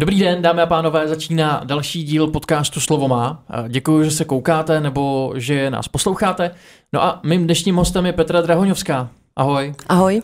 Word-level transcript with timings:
Dobrý 0.00 0.20
den, 0.20 0.42
dámy 0.42 0.62
a 0.62 0.66
pánové, 0.66 1.08
začíná 1.08 1.60
další 1.64 2.02
díl 2.02 2.26
podcastu 2.26 2.80
Slovo 2.80 3.08
má. 3.08 3.44
Děkuji, 3.68 4.04
že 4.04 4.10
se 4.10 4.24
koukáte 4.24 4.80
nebo 4.80 5.32
že 5.36 5.70
nás 5.70 5.88
posloucháte. 5.88 6.50
No 6.92 7.02
a 7.02 7.20
mým 7.22 7.44
dnešním 7.44 7.76
hostem 7.76 8.06
je 8.06 8.12
Petra 8.12 8.40
Drahoňovská. 8.40 9.08
Ahoj. 9.36 9.74
Ahoj. 9.88 10.22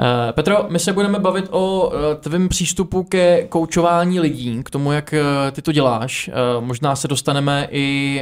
Eh, 0.00 0.32
Petro, 0.32 0.66
my 0.68 0.78
se 0.78 0.92
budeme 0.92 1.18
bavit 1.18 1.46
o 1.50 1.92
eh, 1.92 2.14
tvém 2.14 2.48
přístupu 2.48 3.04
ke 3.04 3.42
koučování 3.48 4.20
lidí, 4.20 4.62
k 4.64 4.70
tomu, 4.70 4.92
jak 4.92 5.14
eh, 5.14 5.50
ty 5.52 5.62
to 5.62 5.72
děláš. 5.72 6.30
Možná 6.60 6.96
se 6.96 7.08
dostaneme 7.08 7.68
i 7.70 8.20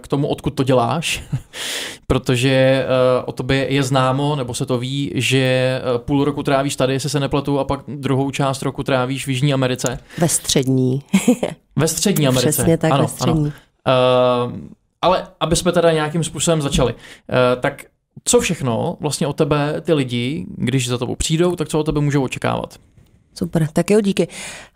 k 0.00 0.08
tomu, 0.08 0.26
odkud 0.28 0.50
to 0.50 0.62
děláš, 0.62 1.22
protože 2.06 2.86
o 3.24 3.32
tobě 3.32 3.72
je 3.72 3.82
známo, 3.82 4.36
nebo 4.36 4.54
se 4.54 4.66
to 4.66 4.78
ví, 4.78 5.12
že 5.14 5.80
půl 5.98 6.24
roku 6.24 6.42
trávíš 6.42 6.76
tady, 6.76 6.92
jestli 6.92 7.10
se 7.10 7.20
nepletu, 7.20 7.58
a 7.58 7.64
pak 7.64 7.80
druhou 7.86 8.30
část 8.30 8.62
roku 8.62 8.82
trávíš 8.82 9.26
v 9.26 9.28
Jižní 9.28 9.54
Americe. 9.54 9.98
Ve 10.18 10.28
střední. 10.28 11.02
ve 11.76 11.88
střední 11.88 12.28
Americe. 12.28 12.52
Přesně 12.52 12.78
tak, 12.78 12.92
ano, 12.92 13.02
ve 13.02 13.08
střední. 13.08 13.52
Ano. 13.84 13.96
Uh, 14.46 14.58
ale 15.02 15.26
aby 15.40 15.56
jsme 15.56 15.72
teda 15.72 15.92
nějakým 15.92 16.24
způsobem 16.24 16.62
začali, 16.62 16.94
uh, 16.94 16.98
tak 17.60 17.84
co 18.24 18.40
všechno 18.40 18.96
vlastně 19.00 19.26
o 19.26 19.32
tebe 19.32 19.80
ty 19.80 19.92
lidi, 19.92 20.46
když 20.56 20.88
za 20.88 20.98
tebou 20.98 21.16
přijdou, 21.16 21.56
tak 21.56 21.68
co 21.68 21.80
o 21.80 21.84
tebe 21.84 22.00
můžou 22.00 22.22
očekávat? 22.22 22.78
Super, 23.34 23.68
tak 23.72 23.90
jo, 23.90 24.00
díky. 24.00 24.28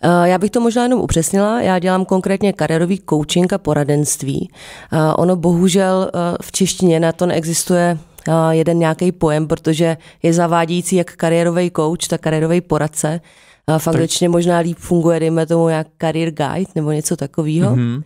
Eh, 0.03 0.29
já 0.29 0.39
bych 0.39 0.51
to 0.51 0.61
možná 0.61 0.83
jenom 0.83 1.01
upřesnila. 1.01 1.61
Já 1.61 1.79
dělám 1.79 2.05
konkrétně 2.05 2.53
kariérový 2.53 3.03
coaching 3.09 3.53
a 3.53 3.59
poradenství. 3.59 4.51
Eh, 4.93 5.13
ono 5.15 5.37
bohužel 5.37 6.11
eh, 6.15 6.19
v 6.43 6.53
češtině 6.53 7.01
na 7.01 7.13
to 7.13 7.27
neexistuje 7.27 7.99
jeden 8.51 8.79
nějaký 8.79 9.13
pojem, 9.13 9.49
protože 9.49 9.97
je 10.23 10.33
zavádějící 10.33 10.97
jak 10.97 11.17
kariérový 11.17 11.71
coach, 11.77 12.09
tak 12.09 12.21
kariérový 12.21 12.61
poradce. 12.61 13.21
V 13.79 13.89
angličtině 13.89 14.29
možná 14.29 14.59
líp 14.59 14.77
funguje, 14.79 15.21
dejme 15.21 15.47
tomu, 15.47 15.69
jak 15.69 15.87
career 16.01 16.31
guide 16.31 16.71
nebo 16.75 16.93
něco 16.93 17.17
takového. 17.17 17.77
Mm-hmm. 17.77 18.03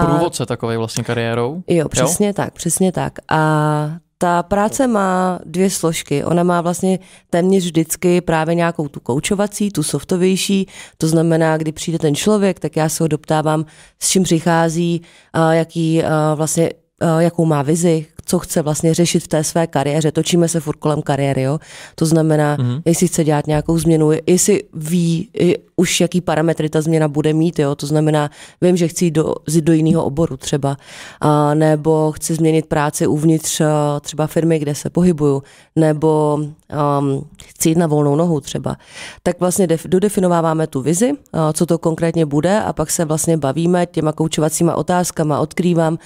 Průvodce 0.00 0.46
takový 0.46 0.76
vlastně 0.76 1.04
kariérou. 1.04 1.62
Jo, 1.68 1.88
přesně 1.88 2.26
jo? 2.26 2.32
tak, 2.32 2.54
přesně 2.54 2.92
tak. 2.92 3.12
A 3.28 3.90
ta 4.24 4.42
práce 4.42 4.86
má 4.86 5.38
dvě 5.44 5.70
složky. 5.70 6.24
Ona 6.24 6.42
má 6.42 6.60
vlastně 6.60 6.98
téměř 7.30 7.64
vždycky 7.64 8.20
právě 8.20 8.54
nějakou 8.54 8.88
tu 8.88 9.00
koučovací, 9.00 9.70
tu 9.70 9.82
softovější, 9.82 10.68
to 10.96 11.08
znamená, 11.08 11.56
kdy 11.56 11.72
přijde 11.72 11.98
ten 11.98 12.14
člověk, 12.14 12.60
tak 12.60 12.76
já 12.76 12.88
se 12.88 13.04
ho 13.04 13.08
doptávám, 13.08 13.64
s 14.00 14.08
čím 14.08 14.22
přichází, 14.22 15.02
jaký 15.50 16.02
vlastně 16.34 16.70
jakou 17.18 17.44
má 17.44 17.62
vizi, 17.62 18.06
co 18.24 18.38
chce 18.38 18.62
vlastně 18.62 18.94
řešit 18.94 19.20
v 19.20 19.28
té 19.28 19.44
své 19.44 19.66
kariéře. 19.66 20.12
Točíme 20.12 20.48
se 20.48 20.60
furt 20.60 20.76
kolem 20.76 21.02
kariéry, 21.02 21.42
jo. 21.42 21.58
To 21.94 22.06
znamená, 22.06 22.56
mm-hmm. 22.56 22.82
jestli 22.84 23.08
chce 23.08 23.24
dělat 23.24 23.46
nějakou 23.46 23.78
změnu, 23.78 24.10
jestli 24.26 24.62
ví 24.74 25.28
už, 25.76 26.00
jaký 26.00 26.20
parametry 26.20 26.68
ta 26.68 26.80
změna 26.80 27.08
bude 27.08 27.32
mít, 27.32 27.58
jo. 27.58 27.74
To 27.74 27.86
znamená, 27.86 28.30
vím, 28.60 28.76
že 28.76 28.88
chci 28.88 29.04
jít 29.04 29.10
do, 29.10 29.34
do 29.60 29.72
jiného 29.72 30.04
oboru 30.04 30.36
třeba, 30.36 30.76
a, 31.20 31.54
nebo 31.54 32.12
chci 32.12 32.34
změnit 32.34 32.66
práci 32.66 33.06
uvnitř 33.06 33.62
třeba 34.00 34.26
firmy, 34.26 34.58
kde 34.58 34.74
se 34.74 34.90
pohybuju, 34.90 35.42
nebo 35.76 36.38
um, 36.40 37.26
chci 37.44 37.68
jít 37.68 37.78
na 37.78 37.86
volnou 37.86 38.16
nohu 38.16 38.40
třeba. 38.40 38.76
Tak 39.22 39.40
vlastně 39.40 39.66
def, 39.66 39.86
dodefinováváme 39.86 40.66
tu 40.66 40.80
vizi, 40.80 41.12
uh, 41.12 41.18
co 41.52 41.66
to 41.66 41.78
konkrétně 41.78 42.26
bude 42.26 42.60
a 42.60 42.72
pak 42.72 42.90
se 42.90 43.04
vlastně 43.04 43.36
bavíme 43.36 43.86
těma 43.86 44.12
koučovacíma 44.12 44.74
otázkama, 44.74 45.40
odkrývám 45.40 45.92
uh, 45.92 45.98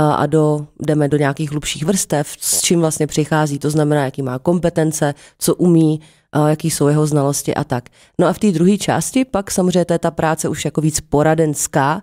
a 0.00 0.26
do, 0.26 0.66
jdeme 0.86 1.08
do 1.08 1.16
nějakých 1.16 1.50
hlubších 1.50 1.65
hlubších 1.66 1.84
vrstev, 1.84 2.28
s 2.40 2.62
čím 2.62 2.80
vlastně 2.80 3.06
přichází, 3.06 3.58
to 3.58 3.70
znamená, 3.70 4.04
jaký 4.04 4.22
má 4.22 4.38
kompetence, 4.38 5.14
co 5.38 5.54
umí, 5.54 6.00
jaký 6.48 6.70
jsou 6.70 6.88
jeho 6.88 7.06
znalosti 7.06 7.54
a 7.54 7.64
tak. 7.64 7.88
No 8.18 8.26
a 8.26 8.32
v 8.32 8.38
té 8.38 8.52
druhé 8.52 8.78
části 8.78 9.24
pak 9.24 9.50
samozřejmě 9.50 9.84
to 9.84 9.92
je 9.92 9.98
ta 9.98 10.10
práce 10.10 10.48
už 10.48 10.64
jako 10.64 10.80
víc 10.80 11.00
poradenská, 11.00 12.02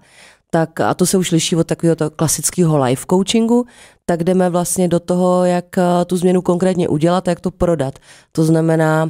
tak 0.50 0.80
a 0.80 0.94
to 0.94 1.06
se 1.06 1.18
už 1.18 1.32
liší 1.32 1.56
od 1.56 1.68
takového 1.68 1.96
klasického 2.16 2.78
life 2.84 3.06
coachingu, 3.10 3.66
tak 4.06 4.24
jdeme 4.24 4.50
vlastně 4.50 4.88
do 4.88 5.00
toho, 5.00 5.46
jak 5.46 5.66
tu 6.06 6.18
změnu 6.18 6.42
konkrétně 6.42 6.88
udělat, 6.88 7.28
jak 7.28 7.40
to 7.40 7.52
prodat. 7.52 8.00
To 8.32 8.44
znamená, 8.44 9.10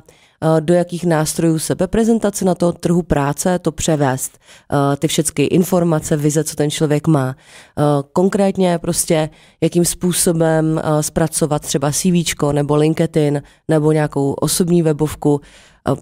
do 0.60 0.74
jakých 0.74 1.06
nástrojů 1.06 1.60
sebeprezentace 1.60 2.46
na 2.46 2.56
to 2.56 2.72
trhu 2.72 3.02
práce 3.02 3.60
to 3.60 3.72
převést, 3.72 4.40
eh, 4.74 4.98
ty 4.98 5.08
všechny 5.08 5.44
informace, 5.46 6.18
vize, 6.18 6.44
co 6.44 6.56
ten 6.56 6.72
člověk 6.72 7.08
má. 7.08 7.36
Eh, 7.36 7.84
konkrétně 8.14 8.80
prostě, 8.80 9.30
jakým 9.62 9.86
způsobem 9.86 10.82
zpracovat 11.02 11.62
třeba 11.62 11.92
CV 11.92 12.52
nebo 12.52 12.76
LinkedIn 12.76 13.42
nebo 13.68 13.92
nějakou 13.92 14.34
osobní 14.34 14.84
webovku, 14.84 15.42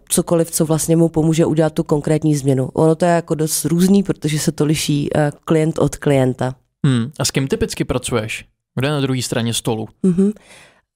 cokoliv, 0.10 0.52
co 0.52 0.66
vlastně 0.66 0.96
mu 0.96 1.10
pomůže 1.10 1.46
udělat 1.46 1.74
tu 1.74 1.84
konkrétní 1.84 2.36
změnu. 2.36 2.70
Ono 2.74 2.96
to 2.96 3.06
je 3.06 3.12
jako 3.12 3.36
dost 3.36 3.66
různý, 3.66 4.04
protože 4.04 4.40
se 4.40 4.52
to 4.52 4.66
liší 4.66 5.10
klient 5.46 5.80
od 5.80 5.96
klienta. 5.96 6.56
Hmm. 6.86 7.12
A 7.20 7.26
s 7.26 7.32
kým 7.32 7.48
typicky 7.48 7.84
pracuješ? 7.84 8.46
Kde 8.76 8.90
na 8.90 9.02
druhé 9.02 9.22
straně 9.22 9.54
stolu? 9.54 9.88
Mm-hmm. 10.04 10.34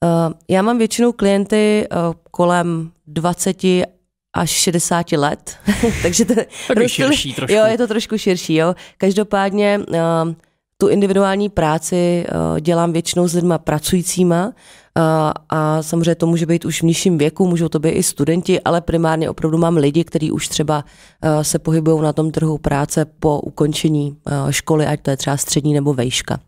Uh, 0.06 0.34
já 0.50 0.62
mám 0.62 0.78
většinou 0.78 1.12
klienty 1.12 1.88
uh, 1.92 2.14
kolem 2.32 2.92
20 3.08 3.58
až 4.34 4.50
60 4.50 5.12
let, 5.12 5.56
takže 6.02 6.26
to 6.26 6.34
je 6.80 6.90
širší 6.90 7.34
trošku. 7.34 7.56
Jo, 7.56 7.66
je 7.66 7.78
to 7.78 7.88
trošku 7.88 8.18
širší, 8.18 8.56
jo. 8.56 8.76
Každopádně 8.98 9.80
uh, 9.88 9.96
tu 10.78 10.88
individuální 10.88 11.50
práci 11.50 12.26
dělám 12.60 12.94
většinou 12.94 13.28
s 13.28 13.34
lidma 13.34 13.58
pracujícíma 13.58 14.46
uh, 14.46 14.54
a 15.50 15.84
samozřejmě 15.84 16.16
to 16.16 16.28
může 16.28 16.46
být 16.46 16.66
už 16.66 16.82
v 16.82 16.86
nižším 16.86 17.18
věku, 17.18 17.48
můžou 17.48 17.70
to 17.70 17.80
být 17.80 17.90
i 17.90 18.04
studenti, 18.04 18.62
ale 18.62 18.82
primárně 18.82 19.30
opravdu 19.30 19.58
mám 19.58 19.78
lidi, 19.78 20.04
kteří 20.04 20.32
už 20.32 20.48
třeba 20.48 20.86
se 21.42 21.60
pohybují 21.60 22.02
na 22.02 22.14
tom 22.14 22.32
trhu 22.32 22.58
práce 22.58 23.06
po 23.06 23.40
ukončení 23.40 24.18
školy, 24.50 24.86
ať 24.86 25.02
to 25.02 25.10
je 25.10 25.18
třeba 25.18 25.38
střední 25.38 25.74
nebo 25.74 25.94
vejška. 25.94 26.40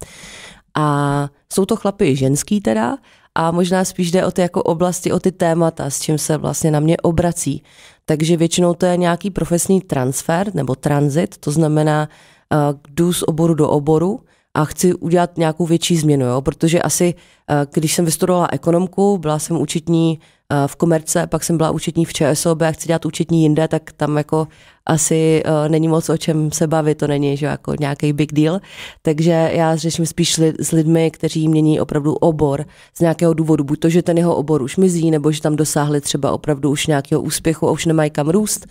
A 0.78 1.30
jsou 1.54 1.66
to 1.66 1.76
chlapy 1.76 2.16
ženský 2.16 2.62
teda, 2.62 2.98
a 3.38 3.52
možná 3.52 3.86
spíš 3.86 4.12
jde 4.12 4.26
o 4.26 4.32
ty 4.32 4.42
jako 4.42 4.64
oblasti, 4.64 5.12
o 5.12 5.20
ty 5.20 5.32
témata, 5.32 5.90
s 5.90 6.02
čím 6.02 6.18
se 6.18 6.38
vlastně 6.38 6.72
na 6.72 6.80
mě 6.80 6.98
obrací. 6.98 7.64
Takže 8.06 8.38
většinou 8.38 8.74
to 8.74 8.86
je 8.86 8.98
nějaký 8.98 9.30
profesní 9.32 9.82
transfer 9.82 10.56
nebo 10.56 10.76
transit, 10.76 11.38
to 11.38 11.52
znamená, 11.52 12.10
uh, 12.54 12.80
jdu 12.90 13.14
z 13.14 13.24
oboru 13.24 13.54
do 13.54 13.70
oboru 13.70 14.20
a 14.54 14.66
chci 14.66 14.94
udělat 14.94 15.38
nějakou 15.38 15.66
větší 15.66 15.98
změnu, 15.98 16.26
jo? 16.26 16.42
protože 16.42 16.82
asi, 16.82 17.14
uh, 17.14 17.56
když 17.74 17.94
jsem 17.94 18.06
vystudovala 18.06 18.48
ekonomku, 18.52 19.18
byla 19.18 19.40
jsem 19.40 19.62
účetní 19.62 20.20
v 20.68 20.76
komerce, 20.76 21.28
pak 21.28 21.44
jsem 21.44 21.58
byla 21.58 21.72
účetní 21.72 22.06
v 22.06 22.14
ČSOB 22.14 22.62
a 22.62 22.72
chci 22.72 22.88
dělat 22.88 23.06
účetní 23.06 23.42
jinde, 23.42 23.68
tak 23.68 23.92
tam 23.92 24.18
jako 24.18 24.48
asi 24.86 25.44
uh, 25.46 25.70
není 25.70 25.88
moc 25.88 26.10
o 26.10 26.18
čem 26.18 26.52
se 26.52 26.68
bavit, 26.68 26.98
to 26.98 27.08
není 27.08 27.38
že 27.38 27.46
jako 27.46 27.74
nějaký 27.80 28.14
big 28.14 28.34
deal. 28.34 28.60
Takže 29.02 29.52
já 29.54 29.76
řeším 29.76 30.06
spíš 30.06 30.38
li, 30.38 30.54
s 30.60 30.72
lidmi, 30.72 31.12
kteří 31.12 31.48
mění 31.48 31.80
opravdu 31.80 32.14
obor 32.14 32.66
z 32.98 33.00
nějakého 33.00 33.34
důvodu, 33.34 33.64
buď 33.64 33.80
to, 33.80 33.90
že 33.90 34.02
ten 34.04 34.18
jeho 34.18 34.36
obor 34.36 34.62
už 34.62 34.78
mizí, 34.78 35.12
nebo 35.12 35.32
že 35.32 35.42
tam 35.42 35.56
dosáhli 35.56 36.02
třeba 36.02 36.32
opravdu 36.32 36.70
už 36.70 36.88
nějakého 36.88 37.22
úspěchu 37.22 37.68
a 37.68 37.72
už 37.72 37.86
nemají 37.86 38.10
kam 38.10 38.30
růst. 38.30 38.68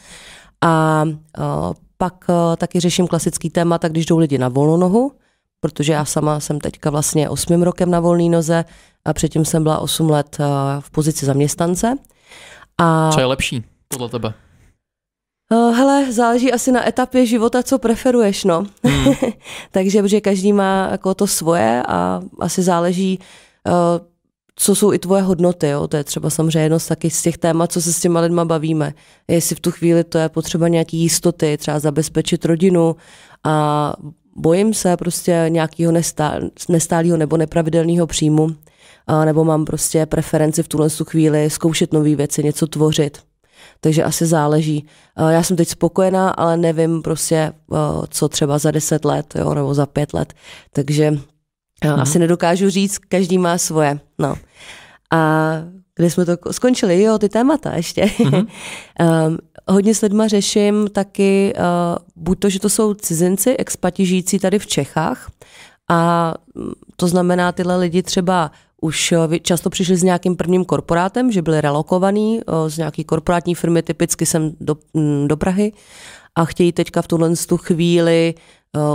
A 0.65 1.05
uh, 1.05 1.73
pak 1.99 2.25
taky 2.57 2.81
řeším 2.81 3.07
klasický 3.07 3.51
téma, 3.51 3.79
tak 3.79 3.93
když 3.93 4.07
jdou 4.07 4.19
lidi 4.19 4.39
na 4.39 4.49
volnou 4.49 4.77
nohu, 4.77 5.13
protože 5.61 5.93
já 5.93 6.05
sama 6.05 6.41
jsem 6.41 6.61
teďka 6.61 6.91
vlastně 6.91 7.31
osmým 7.31 7.63
rokem 7.63 7.91
na 7.91 8.01
volné 8.01 8.29
noze 8.29 8.65
a 9.05 9.13
předtím 9.13 9.45
jsem 9.45 9.63
byla 9.63 9.79
osm 9.79 10.11
let 10.11 10.37
v 10.81 10.91
pozici 10.91 11.27
zaměstnance. 11.27 11.97
A... 12.79 13.11
Co 13.13 13.21
je 13.21 13.27
lepší 13.27 13.65
podle 13.89 14.09
tebe? 14.09 14.35
Uh, 15.53 15.77
hele, 15.77 16.13
záleží 16.13 16.53
asi 16.53 16.73
na 16.73 16.89
etapě 16.89 17.27
života, 17.27 17.63
co 17.63 17.79
preferuješ, 17.79 18.45
no. 18.45 18.67
Hmm. 18.85 19.15
Takže, 19.71 20.03
protože 20.03 20.21
každý 20.21 20.53
má 20.53 20.89
jako 20.91 21.15
to 21.15 21.27
svoje 21.27 21.83
a 21.89 22.23
asi 22.41 22.63
záleží, 22.63 23.19
uh, 23.69 24.07
co 24.57 24.75
jsou 24.75 24.93
i 24.93 24.99
tvoje 24.99 25.23
hodnoty, 25.23 25.69
jo. 25.69 25.89
To 25.89 25.97
je 25.97 26.05
třeba 26.05 26.31
samozřejmě 26.31 26.61
jedno 26.61 26.79
z 26.79 26.87
taky 26.87 27.11
z 27.11 27.23
těch 27.23 27.39
témat, 27.39 27.73
co 27.73 27.83
se 27.83 27.93
s 27.93 28.01
těma 28.01 28.21
lidma 28.21 28.45
bavíme. 28.45 28.95
Jestli 29.29 29.57
v 29.57 29.61
tu 29.61 29.71
chvíli 29.71 30.05
to 30.05 30.19
je 30.19 30.29
potřeba 30.29 30.69
nějaký 30.69 30.99
jistoty, 30.99 31.57
třeba 31.57 31.79
zabezpečit 31.79 32.45
rodinu 32.45 32.97
a 33.45 33.95
bojím 34.37 34.75
se 34.75 34.97
prostě 34.97 35.47
nějakého 35.49 35.93
nestálého 36.69 37.17
nebo 37.17 37.37
nepravidelného 37.37 38.07
příjmu, 38.07 38.49
a 39.07 39.25
nebo 39.25 39.45
mám 39.45 39.65
prostě 39.65 40.07
preferenci 40.07 40.63
v 40.63 40.69
tuhle 40.69 40.89
chvíli 41.05 41.51
zkoušet 41.51 41.93
nové 41.93 42.15
věci, 42.15 42.45
něco 42.45 42.67
tvořit 42.67 43.19
takže 43.81 44.05
asi 44.05 44.27
záleží. 44.27 44.87
Já 45.29 45.43
jsem 45.43 45.57
teď 45.57 45.69
spokojená, 45.69 46.31
ale 46.31 46.57
nevím 46.57 47.03
prostě, 47.03 47.53
co 48.09 48.29
třeba 48.29 48.59
za 48.59 48.71
deset 48.71 49.05
let, 49.05 49.35
jo, 49.39 49.55
nebo 49.55 49.75
za 49.75 49.87
pět 49.87 50.15
let, 50.15 50.35
takže 50.73 51.11
mm. 51.11 51.21
asi 51.85 52.19
nedokážu 52.19 52.71
říct, 52.71 52.99
každý 52.99 53.39
má 53.39 53.59
svoje, 53.59 54.01
no. 54.19 54.35
A 55.13 55.53
kde 55.97 56.11
jsme 56.11 56.25
to 56.25 56.53
skončili, 56.53 57.03
jo, 57.03 57.19
ty 57.19 57.29
témata 57.29 57.75
ještě. 57.75 58.05
Mm-hmm. 58.05 58.47
um, 59.29 59.39
hodně 59.69 59.95
s 59.95 60.01
lidma 60.01 60.29
řeším 60.29 60.89
taky, 60.89 61.53
uh, 61.57 62.23
buď 62.25 62.39
to, 62.39 62.49
že 62.49 62.61
to 62.61 62.69
jsou 62.69 62.95
cizinci, 62.95 63.57
expati 63.57 64.07
žijící 64.07 64.39
tady 64.39 64.59
v 64.59 64.67
Čechách, 64.67 65.31
a 65.89 66.35
mm, 66.55 66.73
to 66.97 67.09
znamená, 67.09 67.53
tyhle 67.53 67.77
lidi 67.77 68.03
třeba 68.03 68.51
už 68.81 69.13
eh, 69.13 69.39
často 69.39 69.71
přišli 69.71 69.97
s 69.97 70.03
nějakým 70.03 70.37
prvním 70.37 70.65
korporátem, 70.65 71.33
že 71.33 71.43
byli 71.43 71.61
relokovaní 71.61 72.41
eh, 72.41 72.71
z 72.71 72.79
nějaký 72.79 73.05
korporátní 73.05 73.55
firmy, 73.55 73.83
typicky 73.83 74.27
sem 74.27 74.53
do, 74.61 74.77
mm, 74.95 75.29
do 75.29 75.37
Prahy 75.37 75.73
a 76.35 76.45
chtějí 76.45 76.73
teďka 76.73 77.03
v 77.03 77.09
tuhle 77.09 77.31
tu 77.49 77.57
chvíli 77.57 78.35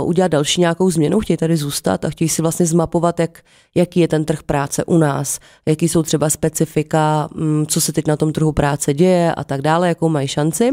udělat 0.04 0.28
další 0.28 0.60
nějakou 0.60 0.90
změnu, 0.90 1.20
chtějí 1.20 1.36
tady 1.36 1.56
zůstat 1.56 2.04
a 2.04 2.10
chtějí 2.10 2.28
si 2.28 2.42
vlastně 2.42 2.66
zmapovat, 2.66 3.20
jak, 3.20 3.40
jaký 3.74 4.00
je 4.00 4.08
ten 4.08 4.24
trh 4.24 4.42
práce 4.42 4.84
u 4.84 4.98
nás, 4.98 5.38
jaký 5.66 5.88
jsou 5.88 6.02
třeba 6.02 6.30
specifika, 6.30 7.28
um, 7.34 7.66
co 7.66 7.80
se 7.80 7.92
teď 7.92 8.06
na 8.06 8.16
tom 8.16 8.32
trhu 8.32 8.52
práce 8.52 8.94
děje 8.94 9.34
a 9.34 9.44
tak 9.44 9.62
dále, 9.62 9.88
jakou 9.88 10.08
mají 10.08 10.28
šanci. 10.28 10.70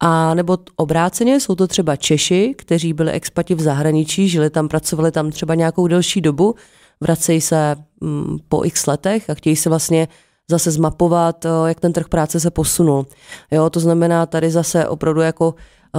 A 0.00 0.34
nebo 0.34 0.58
obráceně 0.76 1.40
jsou 1.40 1.54
to 1.54 1.66
třeba 1.66 1.96
Češi, 1.96 2.54
kteří 2.58 2.92
byli 2.92 3.12
expati 3.12 3.54
v 3.54 3.60
zahraničí, 3.60 4.28
žili 4.28 4.50
tam, 4.50 4.68
pracovali 4.68 5.12
tam 5.12 5.30
třeba 5.30 5.54
nějakou 5.54 5.86
delší 5.86 6.20
dobu, 6.20 6.54
vracejí 7.00 7.40
se 7.40 7.76
um, 8.00 8.38
po 8.48 8.64
x 8.64 8.86
letech 8.86 9.30
a 9.30 9.34
chtějí 9.34 9.56
se 9.56 9.68
vlastně 9.68 10.08
zase 10.50 10.70
zmapovat, 10.70 11.44
uh, 11.44 11.68
jak 11.68 11.80
ten 11.80 11.92
trh 11.92 12.08
práce 12.08 12.40
se 12.40 12.50
posunul. 12.50 13.06
Jo, 13.50 13.70
to 13.70 13.80
znamená 13.80 14.26
tady 14.26 14.50
zase 14.50 14.88
opravdu 14.88 15.20
jako 15.20 15.54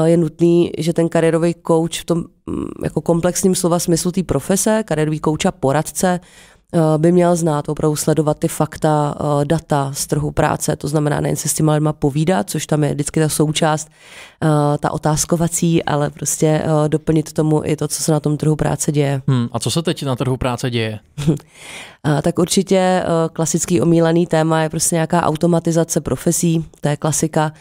je 0.05 0.17
nutný, 0.17 0.71
že 0.77 0.93
ten 0.93 1.09
kariérový 1.09 1.55
coach 1.67 2.01
v 2.01 2.05
tom 2.05 2.23
um, 2.45 2.67
jako 2.83 3.01
komplexním 3.01 3.55
slova 3.55 3.79
smyslu 3.79 4.11
té 4.11 4.23
profese, 4.23 4.83
kariérový 4.83 5.19
coach 5.19 5.45
a 5.45 5.51
poradce, 5.51 6.19
Eh, 6.19 6.60
by 6.97 7.11
měl 7.11 7.35
znát, 7.35 7.69
opravdu 7.69 7.95
sledovat 7.95 8.39
ty 8.39 8.47
fakta, 8.47 9.15
eh, 9.19 9.45
data 9.45 9.91
z 9.93 10.07
trhu 10.07 10.31
práce, 10.31 10.75
to 10.75 10.87
znamená 10.87 11.21
nejen 11.21 11.35
se 11.35 11.49
s 11.49 11.53
těma 11.53 11.73
lidma 11.73 11.93
povídat, 11.93 12.49
což 12.49 12.67
tam 12.67 12.83
je 12.83 12.93
vždycky 12.93 13.19
ta 13.19 13.29
součást, 13.29 13.89
eh, 14.43 14.47
ta 14.77 14.91
otázkovací, 14.91 15.83
ale 15.83 16.09
prostě 16.09 16.63
doplnit 16.87 17.33
tomu 17.33 17.61
i 17.65 17.75
to, 17.75 17.87
co 17.87 18.03
se 18.03 18.11
na 18.11 18.19
tom 18.19 18.37
trhu 18.37 18.55
práce 18.55 18.91
děje. 18.91 19.21
Hmm, 19.27 19.47
a 19.51 19.59
co 19.59 19.71
se 19.71 19.81
teď 19.81 20.03
na 20.03 20.15
trhu 20.15 20.37
práce 20.37 20.69
děje? 20.69 20.99
tak 22.21 22.39
určitě 22.39 23.03
klasický 23.33 23.81
omílený 23.81 24.27
téma 24.27 24.61
je 24.61 24.69
prostě 24.69 24.95
nějaká 24.95 25.23
automatizace 25.23 26.01
profesí, 26.01 26.65
to 26.81 26.89
je 26.89 26.97
klasika. 26.97 27.51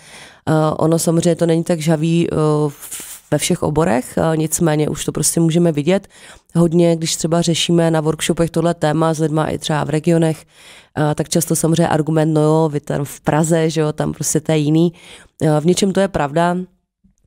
Ono 0.77 0.99
samozřejmě 0.99 1.37
to 1.37 1.47
není 1.47 1.65
tak 1.65 1.81
žavý 1.81 2.29
v 2.69 3.10
ve 3.31 3.39
všech 3.39 3.63
oborech, 3.63 4.19
nicméně 4.37 4.89
už 4.89 5.05
to 5.05 5.13
prostě 5.13 5.41
můžeme 5.41 5.73
vidět. 5.73 6.09
Hodně, 6.55 6.97
když 6.97 7.17
třeba 7.17 7.43
řešíme 7.43 7.91
na 7.91 8.01
workshopech 8.01 8.51
tohle 8.51 8.75
téma 8.75 9.15
s 9.15 9.19
lidma 9.19 9.47
i 9.47 9.59
třeba 9.59 9.85
v 9.85 9.91
regionech, 9.91 10.45
tak 11.15 11.29
často 11.29 11.57
samozřejmě 11.57 11.89
argument, 11.89 12.35
no 12.35 12.41
jo, 12.41 12.69
vy 12.73 12.81
tam 12.81 13.05
v 13.05 13.21
Praze, 13.21 13.71
že 13.71 13.81
jo, 13.81 13.93
tam 13.93 14.13
prostě 14.13 14.41
to 14.41 14.53
je 14.53 14.59
jiný. 14.59 14.93
V 15.61 15.67
něčem 15.67 15.93
to 15.93 16.01
je 16.01 16.09
pravda, 16.09 16.57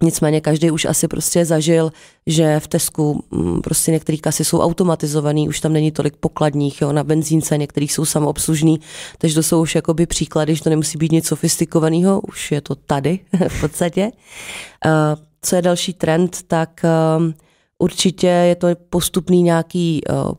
Nicméně 0.03 0.41
každý 0.41 0.71
už 0.71 0.85
asi 0.85 1.07
prostě 1.07 1.45
zažil, 1.45 1.91
že 2.27 2.59
v 2.59 2.67
Tesku 2.67 3.23
mm, 3.31 3.61
prostě 3.61 3.91
některé 3.91 4.17
kasy 4.17 4.45
jsou 4.45 4.59
automatizované, 4.59 5.41
už 5.41 5.59
tam 5.59 5.73
není 5.73 5.91
tolik 5.91 6.15
pokladních, 6.17 6.81
jo, 6.81 6.91
na 6.91 7.03
benzínce 7.03 7.57
některých 7.57 7.93
jsou 7.93 8.05
samoobslužný, 8.05 8.79
takže 9.17 9.35
to 9.35 9.43
jsou 9.43 9.61
už 9.61 9.75
jakoby 9.75 10.05
příklady, 10.05 10.55
že 10.55 10.63
to 10.63 10.69
nemusí 10.69 10.97
být 10.97 11.11
nic 11.11 11.27
sofistikovaného, 11.27 12.21
už 12.21 12.51
je 12.51 12.61
to 12.61 12.75
tady 12.75 13.19
v 13.47 13.61
podstatě 13.61 14.11
co 15.43 15.55
je 15.55 15.61
další 15.61 15.93
trend, 15.93 16.37
tak 16.47 16.81
um, 17.17 17.33
určitě 17.77 18.27
je 18.27 18.55
to 18.55 18.67
postupný 18.89 19.43
nějaký, 19.43 20.01
uh, 20.09 20.31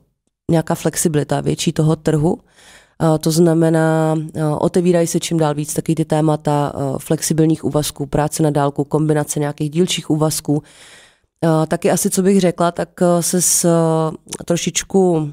nějaká 0.50 0.74
flexibilita 0.74 1.40
větší 1.40 1.72
toho 1.72 1.96
trhu. 1.96 2.32
Uh, 2.32 3.18
to 3.18 3.30
znamená, 3.30 4.14
uh, 4.14 4.42
otevírají 4.60 5.06
se 5.06 5.20
čím 5.20 5.38
dál 5.38 5.54
víc 5.54 5.74
taky 5.74 5.94
ty 5.94 6.04
témata 6.04 6.72
flexibilních 6.98 7.64
úvazků, 7.64 8.06
práce 8.06 8.42
na 8.42 8.50
dálku, 8.50 8.84
kombinace 8.84 9.40
nějakých 9.40 9.70
dílčích 9.70 10.10
úvazků. 10.10 10.62
Taky 11.68 11.90
asi, 11.90 12.10
co 12.10 12.22
bych 12.22 12.40
řekla, 12.40 12.72
tak 12.72 12.88
se 13.20 13.42
s 13.42 13.68
trošičku 14.44 15.32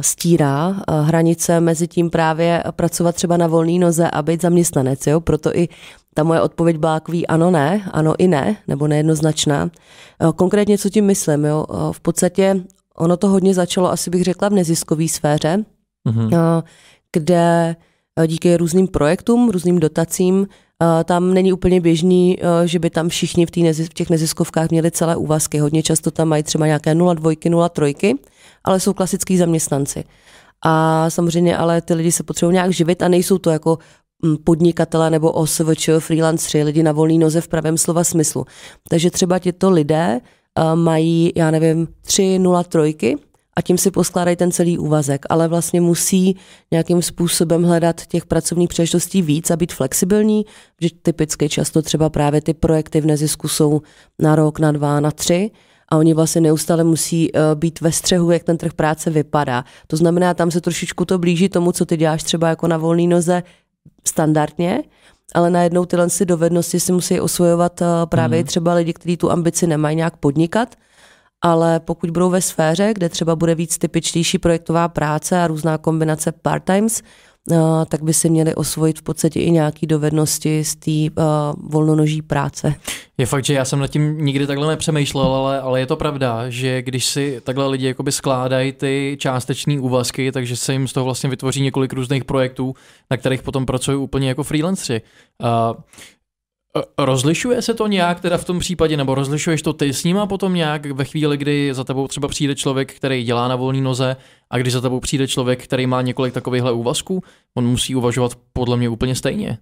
stírá 0.00 0.82
hranice 1.02 1.60
mezi 1.60 1.88
tím 1.88 2.10
právě 2.10 2.64
pracovat 2.70 3.14
třeba 3.14 3.36
na 3.36 3.46
volné 3.46 3.78
noze 3.78 4.10
a 4.10 4.22
být 4.22 4.42
zaměstnanec. 4.42 5.06
Jo? 5.06 5.20
Proto 5.20 5.56
i 5.56 5.68
ta 6.14 6.22
moje 6.24 6.40
odpověď 6.40 6.76
byla 6.76 7.00
takový 7.00 7.26
ano, 7.26 7.50
ne, 7.50 7.82
ano 7.92 8.14
i 8.18 8.28
ne, 8.28 8.56
nebo 8.68 8.88
nejednoznačná. 8.88 9.70
Eh, 10.20 10.32
konkrétně, 10.36 10.78
co 10.78 10.90
tím 10.90 11.04
myslím, 11.04 11.44
jo? 11.44 11.66
Eh, 11.70 11.74
v 11.92 12.00
podstatě 12.00 12.60
ono 12.96 13.16
to 13.16 13.28
hodně 13.28 13.54
začalo, 13.54 13.92
asi 13.92 14.10
bych 14.10 14.24
řekla, 14.24 14.48
v 14.48 14.52
neziskové 14.52 15.08
sféře, 15.08 15.64
mm-hmm. 16.08 16.62
kde 17.12 17.76
díky 18.26 18.56
různým 18.56 18.88
projektům, 18.88 19.50
různým 19.50 19.78
dotacím, 19.80 20.46
tam 21.04 21.34
není 21.34 21.52
úplně 21.52 21.80
běžný, 21.80 22.38
že 22.64 22.78
by 22.78 22.90
tam 22.90 23.08
všichni 23.08 23.46
v, 23.46 23.56
nezi, 23.56 23.84
v 23.84 23.94
těch 23.94 24.10
neziskovkách 24.10 24.70
měli 24.70 24.90
celé 24.90 25.16
úvazky. 25.16 25.58
Hodně 25.58 25.82
často 25.82 26.10
tam 26.10 26.28
mají 26.28 26.42
třeba 26.42 26.66
nějaké 26.66 26.94
0,2, 26.94 27.50
0,3, 27.50 28.14
ale 28.64 28.80
jsou 28.80 28.92
klasický 28.92 29.36
zaměstnanci. 29.36 30.04
A 30.64 31.06
samozřejmě 31.10 31.56
ale 31.56 31.80
ty 31.80 31.94
lidi 31.94 32.12
se 32.12 32.22
potřebují 32.22 32.54
nějak 32.54 32.72
živit 32.72 33.02
a 33.02 33.08
nejsou 33.08 33.38
to 33.38 33.50
jako 33.50 33.78
podnikatele 34.44 35.10
nebo 35.10 35.32
OSVČ, 35.32 35.90
freelanceri, 35.98 36.64
lidi 36.64 36.82
na 36.82 36.92
volný 36.92 37.18
noze 37.18 37.40
v 37.40 37.48
pravém 37.48 37.78
slova 37.78 38.04
smyslu. 38.04 38.44
Takže 38.88 39.10
třeba 39.10 39.38
těto 39.38 39.70
lidé 39.70 40.20
uh, 40.58 40.76
mají, 40.78 41.32
já 41.36 41.50
nevím, 41.50 41.88
tři, 42.02 42.38
nula 42.38 42.64
trojky 42.64 43.16
a 43.56 43.62
tím 43.62 43.78
si 43.78 43.90
poskládají 43.90 44.36
ten 44.36 44.52
celý 44.52 44.78
úvazek, 44.78 45.26
ale 45.30 45.48
vlastně 45.48 45.80
musí 45.80 46.36
nějakým 46.70 47.02
způsobem 47.02 47.62
hledat 47.62 48.06
těch 48.06 48.26
pracovních 48.26 48.68
příležitostí 48.68 49.22
víc 49.22 49.50
a 49.50 49.56
být 49.56 49.72
flexibilní, 49.72 50.44
že 50.80 50.88
typicky 51.02 51.48
často 51.48 51.82
třeba 51.82 52.10
právě 52.10 52.40
ty 52.40 52.54
projekty 52.54 53.00
v 53.00 53.06
nezisku 53.06 53.48
jsou 53.48 53.82
na 54.18 54.36
rok, 54.36 54.58
na 54.58 54.72
dva, 54.72 55.00
na 55.00 55.10
tři 55.10 55.50
a 55.88 55.96
oni 55.96 56.14
vlastně 56.14 56.40
neustále 56.40 56.84
musí 56.84 57.32
uh, 57.32 57.40
být 57.54 57.80
ve 57.80 57.92
střehu, 57.92 58.30
jak 58.30 58.44
ten 58.44 58.56
trh 58.56 58.72
práce 58.72 59.10
vypadá. 59.10 59.64
To 59.86 59.96
znamená, 59.96 60.34
tam 60.34 60.50
se 60.50 60.60
trošičku 60.60 61.04
to 61.04 61.18
blíží 61.18 61.48
tomu, 61.48 61.72
co 61.72 61.86
ty 61.86 61.96
děláš 61.96 62.22
třeba 62.22 62.48
jako 62.48 62.68
na 62.68 62.76
volný 62.76 63.06
noze, 63.06 63.42
standardně, 64.08 64.82
ale 65.34 65.50
najednou 65.50 65.84
tyhle 65.84 66.10
si 66.10 66.26
dovednosti 66.26 66.80
si 66.80 66.92
musí 66.92 67.20
osvojovat 67.20 67.82
eh, 67.82 67.86
právě 68.06 68.38
mm. 68.38 68.44
třeba 68.44 68.74
lidi, 68.74 68.92
kteří 68.92 69.16
tu 69.16 69.30
ambici 69.30 69.66
nemají 69.66 69.96
nějak 69.96 70.16
podnikat, 70.16 70.74
ale 71.44 71.80
pokud 71.80 72.10
budou 72.10 72.30
ve 72.30 72.40
sféře, 72.40 72.92
kde 72.94 73.08
třeba 73.08 73.36
bude 73.36 73.54
víc 73.54 73.78
typičtější 73.78 74.38
projektová 74.38 74.88
práce 74.88 75.42
a 75.42 75.46
různá 75.46 75.78
kombinace 75.78 76.32
part-times, 76.32 77.02
tak 77.88 78.02
by 78.02 78.14
si 78.14 78.30
měli 78.30 78.54
osvojit 78.54 78.98
v 78.98 79.02
podstatě 79.02 79.40
i 79.40 79.50
nějaké 79.50 79.86
dovednosti 79.86 80.64
z 80.64 80.76
té 80.76 80.90
uh, 80.90 81.24
volnonoží 81.70 82.22
práce. 82.22 82.74
Je 83.18 83.26
fakt, 83.26 83.44
že 83.44 83.54
já 83.54 83.64
jsem 83.64 83.78
nad 83.78 83.86
tím 83.86 84.24
nikdy 84.24 84.46
takhle 84.46 84.66
nepřemýšlel, 84.66 85.26
ale, 85.26 85.60
ale 85.60 85.80
je 85.80 85.86
to 85.86 85.96
pravda, 85.96 86.50
že 86.50 86.82
když 86.82 87.06
si 87.06 87.40
takhle 87.44 87.66
lidi 87.66 87.86
jakoby 87.86 88.12
skládají 88.12 88.72
ty 88.72 89.16
částeční 89.20 89.78
úvazky, 89.78 90.32
takže 90.32 90.56
se 90.56 90.72
jim 90.72 90.88
z 90.88 90.92
toho 90.92 91.04
vlastně 91.04 91.30
vytvoří 91.30 91.62
několik 91.62 91.92
různých 91.92 92.24
projektů, 92.24 92.74
na 93.10 93.16
kterých 93.16 93.42
potom 93.42 93.66
pracují 93.66 93.98
úplně 93.98 94.28
jako 94.28 94.42
freelanceri. 94.42 95.02
Uh, 95.42 95.80
Rozlišuje 96.98 97.62
se 97.62 97.74
to 97.74 97.86
nějak 97.86 98.20
teda 98.20 98.38
v 98.38 98.44
tom 98.44 98.58
případě, 98.58 98.96
nebo 98.96 99.14
rozlišuješ 99.14 99.62
to 99.62 99.72
ty 99.72 99.92
s 99.92 100.04
nima 100.04 100.26
potom 100.26 100.54
nějak 100.54 100.86
ve 100.86 101.04
chvíli, 101.04 101.36
kdy 101.36 101.74
za 101.74 101.84
tebou 101.84 102.08
třeba 102.08 102.28
přijde 102.28 102.54
člověk, 102.54 102.94
který 102.94 103.24
dělá 103.24 103.48
na 103.48 103.56
volné 103.56 103.80
noze 103.80 104.16
a 104.50 104.58
když 104.58 104.72
za 104.72 104.80
tebou 104.80 105.00
přijde 105.00 105.28
člověk, 105.28 105.64
který 105.64 105.86
má 105.86 106.02
několik 106.02 106.34
takovýchhle 106.34 106.72
úvazků, 106.72 107.22
on 107.54 107.66
musí 107.66 107.94
uvažovat 107.94 108.32
podle 108.52 108.76
mě 108.76 108.88
úplně 108.88 109.14
stejně. 109.14 109.58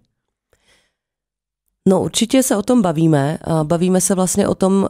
No 1.88 2.02
určitě 2.02 2.42
se 2.42 2.56
o 2.56 2.62
tom 2.62 2.82
bavíme. 2.82 3.38
Bavíme 3.62 4.00
se 4.00 4.14
vlastně 4.14 4.48
o 4.48 4.54
tom, 4.54 4.88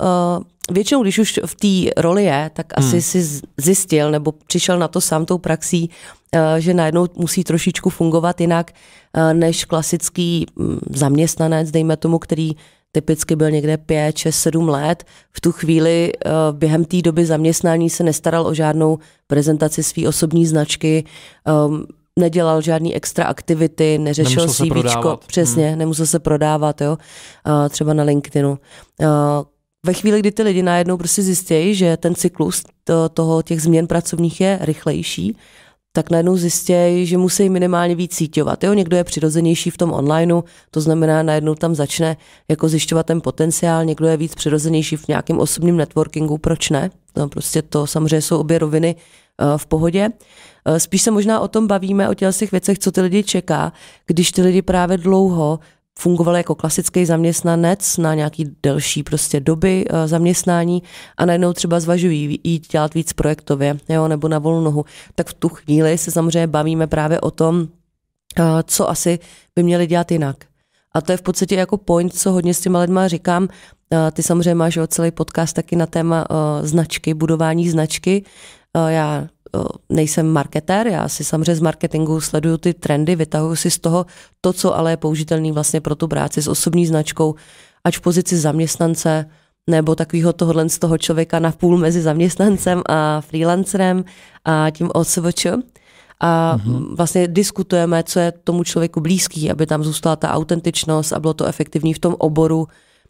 většinou 0.71 1.03
když 1.03 1.19
už 1.19 1.41
v 1.47 1.55
té 1.55 2.01
roli 2.03 2.25
je, 2.25 2.51
tak 2.55 2.67
asi 2.79 2.91
hmm. 2.91 3.01
si 3.01 3.41
zjistil 3.57 4.11
nebo 4.11 4.33
přišel 4.33 4.79
na 4.79 4.89
to 4.89 5.01
sám 5.01 5.27
tou 5.27 5.39
praxí, 5.39 5.91
že 6.59 6.75
najednou 6.75 7.07
musí 7.17 7.45
trošičku 7.45 7.91
fungovat 7.91 8.41
jinak 8.41 8.73
než 9.33 9.65
klasický 9.65 10.47
mm, 10.57 10.79
zaměstnanec, 10.91 11.71
dejme 11.71 11.97
tomu, 11.97 12.19
který 12.19 12.53
typicky 12.93 13.37
byl 13.37 13.51
někde 13.51 13.77
5, 13.77 14.17
6, 14.17 14.37
7 14.37 14.69
let. 14.69 15.05
V 15.33 15.41
tu 15.41 15.53
chvíli 15.53 16.13
během 16.53 16.85
té 16.85 17.03
doby 17.03 17.27
zaměstnání 17.27 17.91
se 17.91 18.05
nestaral 18.05 18.47
o 18.47 18.55
žádnou 18.55 18.99
prezentaci 19.27 19.83
své 19.83 20.09
osobní 20.09 20.47
značky, 20.47 21.05
nedělal 22.21 22.61
žádný 22.61 22.95
extra 22.95 23.25
aktivity, 23.25 23.99
neřešil 23.99 24.49
CVčko, 24.49 25.21
přesně, 25.27 25.69
hmm. 25.69 25.79
nemusel 25.79 26.07
se 26.07 26.19
prodávat, 26.19 26.81
jo, 26.81 26.93
uh, 27.47 27.69
třeba 27.69 27.95
na 27.95 28.05
LinkedInu. 28.05 28.50
Uh, 28.50 29.07
ve 29.87 29.93
chvíli, 29.93 30.21
kdy 30.21 30.33
ty 30.33 30.43
lidi 30.43 30.62
najednou 30.62 30.97
prostě 30.97 31.23
zjistějí, 31.23 31.75
že 31.75 31.97
ten 31.97 32.15
cyklus 32.15 32.62
to, 32.85 33.09
toho 33.09 33.43
těch 33.43 33.62
změn 33.62 33.87
pracovních 33.87 34.41
je 34.41 34.59
rychlejší, 34.61 35.37
tak 35.93 36.11
najednou 36.11 36.37
zjistějí, 36.37 37.07
že 37.07 37.19
musí 37.19 37.49
minimálně 37.49 37.95
víc 37.95 38.15
síťovat. 38.15 38.65
Jo? 38.65 38.73
Někdo 38.73 38.97
je 38.97 39.05
přirozenější 39.05 39.71
v 39.71 39.77
tom 39.77 39.93
onlineu, 39.93 40.43
to 40.71 40.81
znamená, 40.81 41.23
najednou 41.23 41.55
tam 41.55 41.75
začne 41.75 42.17
jako 42.49 42.69
zjišťovat 42.69 43.07
ten 43.07 43.21
potenciál, 43.21 43.85
někdo 43.85 44.07
je 44.07 44.17
víc 44.17 44.35
přirozenější 44.35 44.97
v 44.97 45.09
nějakém 45.09 45.39
osobním 45.39 45.77
networkingu, 45.77 46.39
proč 46.39 46.71
ne? 46.71 46.91
No, 47.17 47.29
prostě 47.29 47.62
to 47.62 47.87
samozřejmě 47.87 48.23
jsou 48.23 48.39
obě 48.39 48.59
roviny 48.59 48.95
uh, 48.95 49.59
v 49.59 49.67
pohodě. 49.67 50.09
Eh, 50.09 50.19
spíš 50.79 51.02
se 51.02 51.11
možná 51.11 51.40
o 51.40 51.49
tom 51.49 51.67
bavíme, 51.67 52.09
o 52.09 52.14
těch 52.14 52.52
věcech, 52.52 52.79
co 52.79 52.93
ty 52.93 53.00
lidi 53.00 53.23
čeká, 53.23 53.73
když 54.07 54.33
ty 54.33 54.43
lidi 54.43 54.62
právě 54.62 54.99
dlouho 54.99 55.59
fungovali 56.00 56.38
jako 56.38 56.55
klasický 56.55 57.07
zaměstnanec 57.07 57.97
na 57.97 58.14
nějaký 58.14 58.57
delší 58.62 59.02
prostě 59.02 59.40
doby 59.40 59.85
eh, 59.88 60.09
zaměstnání 60.09 60.83
a 61.17 61.26
najednou 61.26 61.52
třeba 61.52 61.81
zvažují 61.81 62.38
jít 62.45 62.73
dělat 62.73 62.95
víc 62.95 63.12
projektově 63.12 63.76
jo, 63.88 64.09
nebo 64.09 64.29
na 64.29 64.38
volnou 64.38 64.64
nohu, 64.64 64.85
tak 65.14 65.29
v 65.29 65.35
tu 65.35 65.49
chvíli 65.49 65.99
se 65.99 66.11
samozřejmě 66.11 66.47
bavíme 66.47 66.87
právě 66.87 67.21
o 67.21 67.31
tom, 67.31 67.69
eh, 68.38 68.43
co 68.67 68.90
asi 68.90 69.19
by 69.57 69.62
měli 69.62 69.87
dělat 69.87 70.12
jinak. 70.12 70.37
A 70.93 71.00
to 71.00 71.12
je 71.12 71.19
v 71.19 71.23
podstatě 71.23 71.55
jako 71.55 71.76
point, 71.76 72.14
co 72.14 72.33
hodně 72.33 72.55
s 72.55 72.61
těma 72.61 72.81
lidma 72.81 73.09
říkám. 73.09 73.49
Ty 74.12 74.23
samozřejmě 74.23 74.55
máš 74.55 74.79
celý 74.87 75.11
podcast 75.11 75.57
taky 75.57 75.76
na 75.76 75.87
téma 75.87 76.26
značky, 76.62 77.14
budování 77.14 77.71
značky. 77.71 78.25
Já 78.88 79.26
nejsem 79.88 80.28
marketér, 80.28 80.87
já 80.87 81.09
si 81.09 81.25
samozřejmě 81.25 81.54
z 81.54 81.61
marketingu 81.61 82.21
sleduju 82.21 82.57
ty 82.57 82.75
trendy, 82.75 83.16
vytahuju 83.16 83.57
si 83.57 83.71
z 83.71 83.78
toho 83.78 84.07
to, 84.40 84.52
co 84.52 84.76
ale 84.76 84.92
je 84.92 84.97
použitelný 84.97 85.52
vlastně 85.52 85.80
pro 85.80 85.95
tu 85.95 86.09
práci 86.09 86.42
s 86.42 86.49
osobní 86.49 86.87
značkou, 86.87 87.35
ať 87.85 87.97
v 87.97 88.00
pozici 88.00 88.37
zaměstnance, 88.37 89.26
nebo 89.71 89.95
takového 89.95 90.33
tohohle 90.33 90.69
z 90.69 90.78
toho 90.78 90.99
člověka 90.99 91.38
na 91.38 91.52
půl 91.52 91.78
mezi 91.78 92.02
zaměstnancem 92.02 92.83
a 92.88 93.21
freelancerem 93.21 94.04
a 94.45 94.71
tím 94.71 94.90
OSVČ. 94.95 95.47
A 96.21 96.57
mm-hmm. 96.57 96.97
vlastně 96.97 97.28
diskutujeme, 97.28 98.02
co 98.02 98.21
je 98.21 98.33
tomu 98.33 98.64
člověku 98.64 99.00
blízký, 99.00 99.50
aby 99.50 99.66
tam 99.66 99.85
zůstala 99.85 100.16
ta 100.16 100.30
autentičnost 100.30 101.12
a 101.12 101.21
bylo 101.21 101.35
to 101.35 101.47
efektivní 101.47 101.95
v 101.95 101.99
tom 101.99 102.16
oboru, 102.19 102.69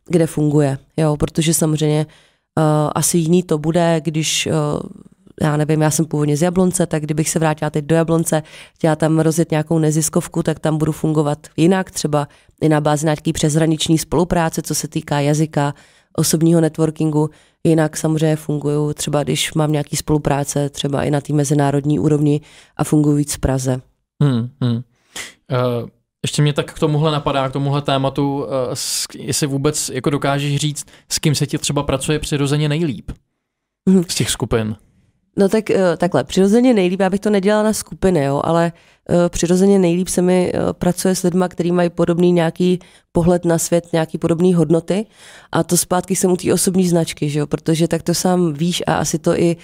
kde 0.09 0.27
funguje. 0.27 0.79
Jo, 0.97 1.17
protože 1.17 1.55
samozřejmě 1.55 2.07
uh, 2.07 2.65
asi 2.95 3.19
jiný 3.19 3.43
to 3.43 3.59
bude, 3.59 4.01
když 4.05 4.47
uh, 4.47 4.53
já 5.43 5.57
nevím, 5.57 5.83
já 5.83 5.91
jsem 5.91 6.07
původně 6.07 6.37
z 6.37 6.43
Jablonce, 6.43 6.87
tak 6.87 7.03
kdybych 7.03 7.31
se 7.31 7.39
vrátila 7.39 7.71
teď 7.71 7.85
do 7.85 7.95
Jablonce, 7.97 8.43
chtěla 8.75 8.97
tam 8.97 9.19
rozjet 9.19 9.51
nějakou 9.51 9.79
neziskovku, 9.79 10.43
tak 10.43 10.59
tam 10.59 10.79
budu 10.79 10.93
fungovat 10.93 11.47
jinak, 11.57 11.91
třeba 11.91 12.29
i 12.63 12.69
na 12.69 12.81
bázi 12.81 13.07
nějaký 13.07 13.33
přeshraniční 13.33 13.99
spolupráce, 13.99 14.63
co 14.63 14.75
se 14.75 14.89
týká 14.89 15.21
jazyka, 15.21 15.75
osobního 16.17 16.61
networkingu. 16.61 17.31
Jinak 17.65 17.97
samozřejmě 17.97 18.37
fungují 18.37 18.95
třeba, 18.95 19.23
když 19.23 19.55
mám 19.55 19.73
nějaký 19.73 19.97
spolupráce, 19.97 20.71
třeba 20.71 21.05
i 21.05 21.11
na 21.11 21.21
té 21.21 21.33
mezinárodní 21.33 21.99
úrovni 21.99 22.41
a 22.77 22.85
fungují 22.85 23.17
víc 23.17 23.35
v 23.35 23.39
Praze. 23.39 23.81
Hmm, 24.23 24.49
hmm. 24.61 24.75
Uh, 24.75 25.89
ještě 26.23 26.43
mě 26.43 26.53
tak 26.53 26.75
k 26.75 26.79
tomuhle 26.79 27.13
napadá, 27.13 27.49
k 27.49 27.53
tomuhle 27.53 27.83
tématu, 27.83 28.47
s, 28.75 29.07
jestli 29.19 29.47
vůbec 29.47 29.89
jako 29.89 30.11
dokážeš 30.11 30.57
říct, 30.57 30.85
s 31.09 31.19
kým 31.19 31.35
se 31.35 31.47
ti 31.47 31.59
třeba 31.59 31.83
pracuje 31.83 32.19
přirozeně 32.19 32.69
nejlíp 32.69 33.11
mm. 33.89 34.05
z 34.09 34.15
těch 34.15 34.31
skupin. 34.31 34.77
No 35.37 35.49
tak 35.49 35.71
eh, 35.71 35.97
takhle, 35.97 36.25
přirozeně 36.25 36.75
nejlíp, 36.75 37.01
já 37.01 37.11
bych 37.11 37.21
to 37.21 37.31
nedělala 37.31 37.63
na 37.63 37.73
skupiny, 37.73 38.25
jo, 38.25 38.41
ale 38.45 38.73
uh, 39.09 39.17
přirozeně 39.29 39.79
nejlíp 39.79 40.09
se 40.09 40.23
mi 40.23 40.53
uh, 40.53 40.73
pracuje 40.73 41.15
s 41.15 41.23
lidmi, 41.23 41.45
kteří 41.49 41.73
mají 41.73 41.91
podobný 41.91 42.33
nějaký 42.33 42.79
pohled 43.13 43.45
na 43.45 43.59
svět, 43.59 43.89
nějaký 43.93 44.19
podobné 44.19 44.57
hodnoty 44.57 45.07
a 45.53 45.63
to 45.63 45.77
zpátky 45.77 46.17
jsem 46.17 46.33
u 46.33 46.37
té 46.37 46.53
osobní 46.53 46.89
značky, 46.89 47.29
že 47.29 47.39
jo, 47.39 47.47
protože 47.47 47.89
tak 47.89 48.03
to 48.03 48.15
sám 48.15 48.53
víš 48.53 48.83
a 48.87 48.95
asi 48.95 49.19
to 49.19 49.41
i 49.41 49.57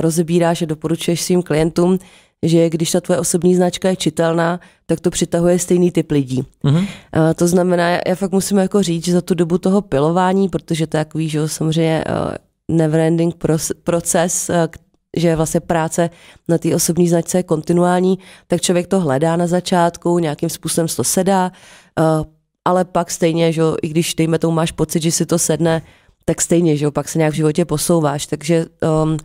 rozebíráš 0.00 0.62
a 0.62 0.66
doporučuješ 0.66 1.22
svým 1.22 1.42
klientům, 1.42 1.98
že 2.42 2.70
když 2.70 2.90
ta 2.90 3.00
tvoje 3.00 3.20
osobní 3.20 3.54
značka 3.54 3.88
je 3.88 3.96
čitelná, 3.96 4.60
tak 4.86 5.00
to 5.00 5.10
přitahuje 5.10 5.58
stejný 5.58 5.90
typ 5.90 6.10
lidí. 6.10 6.44
Mm-hmm. 6.64 6.78
Uh, 6.78 6.86
to 7.34 7.46
znamená, 7.48 7.90
já, 7.90 8.14
fakt 8.14 8.32
musím 8.32 8.58
jako 8.58 8.82
říct, 8.82 9.04
že 9.04 9.12
za 9.12 9.20
tu 9.20 9.34
dobu 9.34 9.58
toho 9.58 9.80
pilování, 9.82 10.48
protože 10.48 10.86
to 10.86 10.96
je 10.96 11.04
takový, 11.04 11.28
že 11.28 11.38
jo, 11.38 11.48
samozřejmě 11.48 12.04
neverending 12.68 13.34
proces, 13.84 14.50
že 15.16 15.36
vlastně 15.36 15.60
práce 15.60 16.10
na 16.48 16.58
té 16.58 16.74
osobní 16.74 17.08
značce 17.08 17.38
je 17.38 17.42
kontinuální, 17.42 18.18
tak 18.46 18.60
člověk 18.60 18.86
to 18.86 19.00
hledá 19.00 19.36
na 19.36 19.46
začátku, 19.46 20.18
nějakým 20.18 20.48
způsobem 20.48 20.88
to 20.96 21.04
sedá, 21.04 21.52
eh, 21.98 22.02
ale 22.64 22.84
pak 22.84 23.10
stejně, 23.10 23.52
že 23.52 23.62
i 23.82 23.88
když 23.88 24.14
dejme 24.14 24.38
tomu 24.38 24.54
máš 24.54 24.72
pocit, 24.72 25.02
že 25.02 25.12
si 25.12 25.26
to 25.26 25.38
sedne, 25.38 25.82
tak 26.24 26.42
stejně, 26.42 26.76
že 26.76 26.90
pak 26.90 27.08
se 27.08 27.18
nějak 27.18 27.32
v 27.32 27.36
životě 27.36 27.64
posouváš, 27.64 28.26
takže 28.26 28.66
um, 29.02 29.16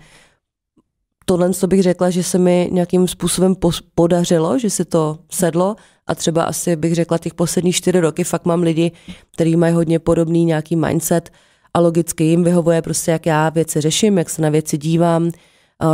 tohle 1.26 1.50
to 1.54 1.68
bych 1.68 1.84
řekla, 1.84 2.10
že 2.10 2.24
se 2.24 2.38
mi 2.38 2.70
nějakým 2.72 3.08
způsobem 3.08 3.56
podařilo, 3.96 4.60
že 4.60 4.70
si 4.70 4.86
to 4.86 5.18
sedlo 5.32 5.76
a 6.08 6.16
třeba 6.16 6.44
asi 6.44 6.76
bych 6.76 6.96
řekla 6.96 7.18
těch 7.18 7.34
posledních 7.34 7.76
čtyři 7.76 8.00
roky 8.00 8.24
fakt 8.24 8.46
mám 8.46 8.62
lidi, 8.62 8.92
kteří 9.34 9.56
mají 9.56 9.74
hodně 9.74 10.00
podobný 10.00 10.46
nějaký 10.46 10.76
mindset 10.76 11.30
a 11.74 11.80
logicky 11.80 12.24
jim 12.24 12.44
vyhovuje 12.44 12.82
prostě, 12.82 13.12
jak 13.12 13.26
já 13.26 13.50
věci 13.50 13.82
řeším, 13.82 14.18
jak 14.18 14.30
se 14.30 14.42
na 14.42 14.50
věci 14.50 14.78
dívám, 14.78 15.32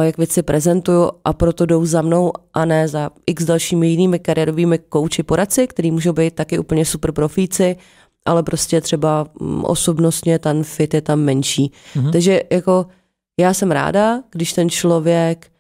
jak 0.02 0.18
věci 0.18 0.44
prezentuju 0.44 1.12
a 1.26 1.34
proto 1.34 1.66
jdou 1.66 1.86
za 1.86 2.02
mnou 2.02 2.32
a 2.54 2.66
ne 2.66 2.88
za 2.88 3.10
x 3.26 3.44
dalšími 3.44 3.88
jinými 3.88 4.20
kariérovými 4.20 4.78
kouči 4.78 5.24
poradci, 5.24 5.68
který 5.68 5.92
můžou 5.92 6.14
být 6.14 6.36
taky 6.36 6.60
úplně 6.60 6.86
super 6.86 7.12
profíci, 7.12 7.78
ale 8.26 8.44
prostě 8.44 8.82
třeba 8.82 9.28
mm, 9.40 9.66
osobnostně 9.66 10.40
ten 10.40 10.64
fit 10.64 10.94
je 10.94 11.02
tam 11.02 11.20
menší. 11.20 11.72
Mm-hmm. 11.96 12.12
Takže 12.12 12.42
jako 12.52 12.86
já 13.40 13.54
jsem 13.54 13.72
ráda, 13.72 14.24
když 14.32 14.54
ten 14.54 14.70
člověk 14.70 15.53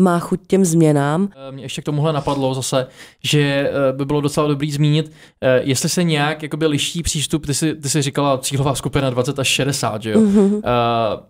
má 0.00 0.18
chuť 0.18 0.40
těm 0.46 0.64
změnám. 0.64 1.28
Eh, 1.48 1.52
mě 1.52 1.64
ještě 1.64 1.82
k 1.82 1.84
tomuhle 1.84 2.12
napadlo 2.12 2.54
zase, 2.54 2.86
že 3.24 3.40
eh, 3.40 3.92
by 3.92 4.04
bylo 4.04 4.20
docela 4.20 4.48
dobrý 4.48 4.72
zmínit, 4.72 5.12
eh, 5.40 5.60
jestli 5.62 5.88
se 5.88 6.04
nějak 6.04 6.42
jakoby 6.42 6.66
liší 6.66 7.02
přístup, 7.02 7.46
ty 7.46 7.54
jsi, 7.54 7.74
ty 7.74 7.88
jsi 7.88 8.02
říkala 8.02 8.38
cílová 8.38 8.74
skupina 8.74 9.10
20 9.10 9.38
až 9.38 9.48
60, 9.48 10.02
že 10.02 10.10
jo? 10.10 10.20
Mm-hmm. 10.20 10.54
Uh, 10.54 10.60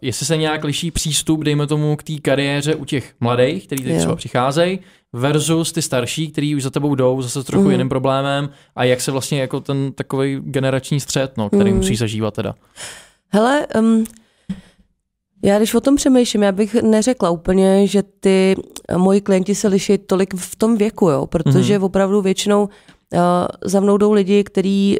jestli 0.02 0.26
se 0.26 0.36
nějak 0.36 0.64
liší 0.64 0.90
přístup, 0.90 1.44
dejme 1.44 1.66
tomu, 1.66 1.96
k 1.96 2.02
té 2.02 2.12
kariéře 2.22 2.74
u 2.74 2.84
těch 2.84 3.14
mladých, 3.20 3.66
kteří 3.66 3.84
teď 3.84 3.92
jo. 3.92 3.98
třeba 3.98 4.16
přicházejí, 4.16 4.78
versus 5.12 5.72
ty 5.72 5.82
starší, 5.82 6.28
kteří 6.28 6.56
už 6.56 6.62
za 6.62 6.70
tebou 6.70 6.94
jdou 6.94 7.22
zase 7.22 7.44
trochu 7.44 7.64
mm. 7.64 7.70
jiným 7.70 7.88
problémem 7.88 8.50
a 8.76 8.84
jak 8.84 9.00
se 9.00 9.12
vlastně 9.12 9.40
jako 9.40 9.60
ten 9.60 9.92
takový 9.92 10.40
generační 10.44 11.00
střed, 11.00 11.36
no, 11.36 11.48
který 11.48 11.70
mm. 11.70 11.76
musí 11.76 11.96
zažívat 11.96 12.34
teda. 12.34 12.54
Hele, 13.28 13.66
um, 13.78 14.04
já 15.42 15.59
když 15.59 15.75
o 15.75 15.80
tom 15.80 15.97
přemýšlím, 15.97 16.42
já 16.42 16.52
bych 16.52 16.75
neřekla 16.75 17.30
úplně, 17.30 17.87
že 17.87 18.02
ty 18.02 18.56
moji 18.97 19.20
klienti 19.20 19.54
se 19.54 19.68
liší 19.68 19.99
tolik 19.99 20.35
v 20.35 20.56
tom 20.56 20.76
věku, 20.76 21.09
jo, 21.09 21.26
protože 21.26 21.78
mm-hmm. 21.78 21.85
opravdu 21.85 22.23
většinou 22.23 22.62
uh, 22.62 22.68
za 23.64 23.80
mnou 23.80 23.97
jdou 23.97 24.12
lidi, 24.12 24.44
kteří 24.44 24.99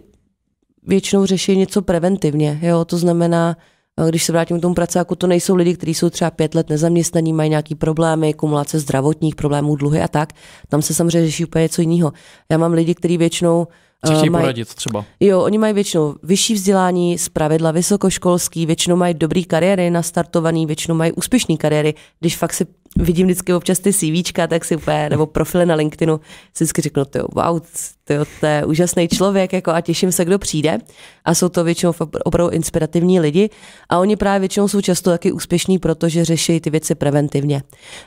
většinou 0.87 1.27
řeší 1.27 1.57
něco 1.57 1.83
preventivně, 1.83 2.59
jo, 2.63 2.85
to 2.85 2.99
znamená, 2.99 3.57
uh, 4.01 4.09
když 4.09 4.25
se 4.25 4.33
vrátím 4.33 4.59
k 4.59 4.63
tomu 4.63 4.75
pracáku, 4.75 5.15
to 5.15 5.27
nejsou 5.27 5.55
lidi, 5.55 5.75
kteří 5.75 5.95
jsou 5.95 6.11
třeba 6.11 6.31
pět 6.31 6.55
let 6.55 6.71
nezaměstnaní, 6.71 7.33
mají 7.33 7.51
nějaký 7.51 7.75
problémy, 7.75 8.35
kumulace 8.35 8.79
zdravotních 8.79 9.35
problémů, 9.35 9.77
dluhy 9.77 10.01
a 10.01 10.09
tak. 10.09 10.33
Tam 10.69 10.83
se 10.83 10.95
samozřejmě 10.95 11.27
řeší 11.27 11.45
úplně 11.45 11.63
něco 11.63 11.81
jiného. 11.83 12.13
Já 12.51 12.59
mám 12.59 12.73
lidi, 12.73 12.95
kteří 12.95 13.19
většinou 13.19 13.67
co 14.07 14.15
chtějí 14.15 14.31
maj, 14.31 14.43
poradit 14.43 14.75
třeba? 14.75 15.05
Jo, 15.21 15.41
oni 15.41 15.59
mají 15.59 15.75
většinou 15.75 16.15
vyšší 16.23 16.55
vzdělání, 16.55 17.19
z 17.19 17.29
pravidla 17.29 17.71
vysokoškolský, 17.71 18.67
většinou 18.67 18.97
mají 18.97 19.15
dobrý 19.15 19.45
kariéry 19.45 19.91
nastartovaný, 19.91 20.67
většinou 20.67 20.95
mají 20.95 21.13
úspěšné 21.13 21.57
kariéry. 21.57 21.95
Když 22.21 22.37
fakt 22.37 22.53
si 22.53 22.67
vidím 22.97 23.27
vždycky 23.27 23.55
občas 23.55 23.79
ty 23.79 23.93
CVčka, 23.93 24.47
tak 24.47 24.65
si 24.65 24.77
úplně, 24.77 25.09
nebo 25.11 25.27
profily 25.27 25.67
na 25.67 25.75
LinkedInu, 25.75 26.21
si 26.55 26.65
vždycky 26.65 26.83
řeknu, 26.83 27.05
to 27.05 27.19
wow, 27.33 27.61
tyjo, 28.05 28.25
to 28.41 28.47
je 28.47 28.65
úžasný 28.65 29.09
člověk, 29.09 29.53
jako 29.53 29.71
a 29.71 29.81
těším 29.81 30.13
se, 30.13 30.25
kdo 30.25 30.39
přijde. 30.39 30.79
A 31.25 31.35
jsou 31.35 31.49
to 31.49 31.65
většinou 31.65 31.93
opravdu 32.25 32.51
inspirativní 32.55 33.21
lidi. 33.21 33.51
A 33.89 33.99
oni 33.99 34.17
právě 34.17 34.41
většinou 34.41 34.69
jsou 34.69 34.81
často 34.81 35.11
taky 35.11 35.33
úspěšní, 35.33 35.79
protože 35.79 36.25
řeší 36.25 36.61
ty 36.61 36.71
věci 36.71 36.95
preventivně. 36.95 37.63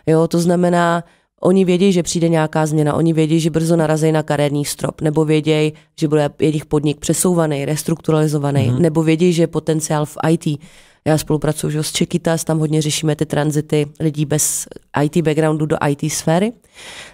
Jo, 0.06 0.28
to 0.28 0.40
znamená, 0.40 1.04
Oni 1.44 1.66
vědí, 1.66 1.92
že 1.92 2.04
přijde 2.04 2.30
nějaká 2.30 2.66
změna, 2.66 2.94
oni 2.94 3.14
vědí, 3.14 3.40
že 3.40 3.50
brzo 3.50 3.76
narazí 3.76 4.12
na 4.12 4.24
kariérní 4.24 4.66
strop, 4.66 5.02
nebo 5.02 5.26
vědí, 5.26 5.74
že 6.00 6.08
bude 6.08 6.30
jejich 6.40 6.66
podnik 6.66 7.00
přesouvaný, 7.00 7.66
restrukturalizovaný, 7.66 8.72
mm-hmm. 8.72 8.80
nebo 8.80 9.04
vědí, 9.04 9.34
že 9.34 9.44
je 9.44 9.48
potenciál 9.48 10.06
v 10.06 10.18
IT. 10.30 10.60
Já 11.06 11.18
spolupracuju 11.18 11.84
s 11.84 11.92
Čekitas, 11.92 12.44
tam 12.44 12.60
hodně 12.60 12.82
řešíme 12.82 13.16
ty 13.16 13.26
tranzity 13.26 13.88
lidí 14.00 14.26
bez 14.26 14.68
IT 15.04 15.18
backgroundu 15.18 15.66
do 15.66 15.78
IT 15.90 16.12
sféry. 16.12 16.54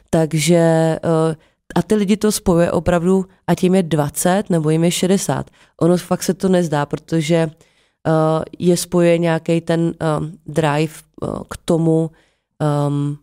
Takže 0.09 0.55
eh, 1.03 1.35
a 1.75 1.81
ty 1.81 1.95
lidi 1.95 2.17
to 2.17 2.31
spojuje 2.31 2.71
opravdu, 2.71 3.25
ať 3.47 3.63
jim 3.63 3.75
je 3.75 3.83
20 3.83 4.49
nebo 4.49 4.69
jim 4.69 4.83
je 4.83 4.91
60. 4.91 5.49
Ono 5.81 5.97
fakt 5.97 6.23
se 6.23 6.33
to 6.33 6.49
nezdá, 6.49 6.85
protože 6.85 7.45
uh, 7.47 8.43
je 8.59 8.77
spojuje 8.77 9.17
nějaký 9.17 9.61
ten 9.61 9.81
um, 9.81 9.93
drive 10.45 10.93
k 11.49 11.57
tomu, 11.65 12.11
um, 12.87 13.17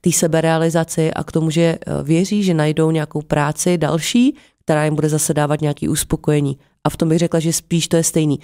té 0.00 0.12
seberealizaci 0.12 1.12
a 1.12 1.24
k 1.24 1.32
tomu, 1.32 1.50
že 1.50 1.62
eh, 1.62 2.02
věří, 2.02 2.42
že 2.42 2.54
najdou 2.54 2.90
nějakou 2.90 3.22
práci 3.22 3.78
další, 3.78 4.36
která 4.64 4.84
jim 4.84 4.94
bude 4.94 5.08
zase 5.08 5.34
dávat 5.34 5.60
nějaké 5.60 5.88
uspokojení. 5.88 6.58
A 6.84 6.90
v 6.90 6.96
tom 6.96 7.08
bych 7.08 7.18
řekla, 7.18 7.40
že 7.40 7.52
spíš 7.52 7.88
to 7.88 7.96
je 7.96 8.04
stejný. 8.04 8.40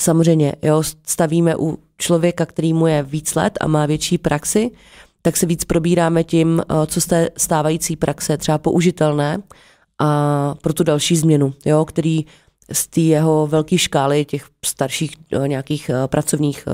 Samozřejmě, 0.00 0.52
jo, 0.62 0.82
stavíme 1.06 1.56
u 1.56 1.78
člověka, 1.98 2.46
který 2.46 2.72
mu 2.72 2.86
je 2.86 3.02
víc 3.02 3.34
let 3.34 3.58
a 3.60 3.66
má 3.66 3.86
větší 3.86 4.18
praxi, 4.18 4.70
tak 5.22 5.36
se 5.36 5.46
víc 5.46 5.64
probíráme 5.64 6.24
tím, 6.24 6.60
eh, 6.62 6.86
co 6.86 7.00
z 7.00 7.06
té 7.06 7.28
stávající 7.36 7.96
praxe 7.96 8.36
třeba 8.36 8.58
použitelné 8.58 9.38
a 9.98 10.54
pro 10.62 10.72
tu 10.72 10.84
další 10.84 11.16
změnu, 11.16 11.54
jo, 11.64 11.84
který 11.84 12.26
z 12.72 12.86
té 12.86 13.00
jeho 13.00 13.46
velké 13.46 13.78
škály 13.78 14.24
těch 14.24 14.46
starších 14.64 15.10
eh, 15.32 15.48
nějakých 15.48 15.90
pracovních 16.06 16.64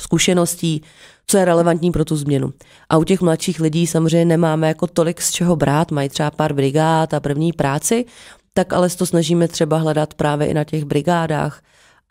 zkušeností, 0.00 0.82
co 1.26 1.38
je 1.38 1.44
relevantní 1.44 1.90
pro 1.90 2.04
tu 2.04 2.16
změnu. 2.16 2.52
A 2.88 2.96
u 2.96 3.04
těch 3.04 3.20
mladších 3.20 3.60
lidí 3.60 3.86
samozřejmě 3.86 4.24
nemáme 4.24 4.68
jako 4.68 4.86
tolik 4.86 5.20
z 5.20 5.30
čeho 5.30 5.56
brát, 5.56 5.90
mají 5.90 6.08
třeba 6.08 6.30
pár 6.30 6.52
brigád 6.52 7.14
a 7.14 7.20
první 7.20 7.52
práci, 7.52 8.04
tak 8.54 8.72
ale 8.72 8.90
to 8.90 9.06
snažíme 9.06 9.48
třeba 9.48 9.76
hledat 9.76 10.14
právě 10.14 10.46
i 10.46 10.54
na 10.54 10.64
těch 10.64 10.84
brigádách 10.84 11.62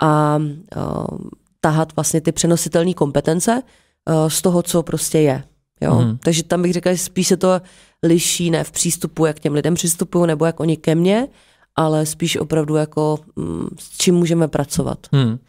a 0.01 0.37
uh, 0.37 1.17
tahat 1.61 1.95
vlastně 1.95 2.21
ty 2.21 2.31
přenositelné 2.31 2.93
kompetence 2.93 3.61
uh, 3.61 4.29
z 4.29 4.41
toho, 4.41 4.63
co 4.63 4.83
prostě 4.83 5.19
je. 5.19 5.43
Jo? 5.81 5.95
Mm. 5.95 6.17
Takže 6.17 6.43
tam 6.43 6.61
bych 6.61 6.73
řekla, 6.73 6.91
že 6.91 6.97
spíš 6.97 7.27
se 7.27 7.37
to 7.37 7.61
liší 8.03 8.51
ne 8.51 8.63
v 8.63 8.71
přístupu, 8.71 9.25
jak 9.25 9.39
těm 9.39 9.53
lidem 9.53 9.75
přistupují, 9.75 10.27
nebo 10.27 10.45
jak 10.45 10.59
oni 10.59 10.77
ke 10.77 10.95
mně, 10.95 11.27
ale 11.75 12.05
spíš 12.05 12.37
opravdu 12.37 12.75
jako 12.75 13.19
mm, 13.35 13.67
s 13.79 13.97
čím 13.97 14.15
můžeme 14.15 14.47
pracovat. 14.47 14.99
Hmm. 15.11 15.39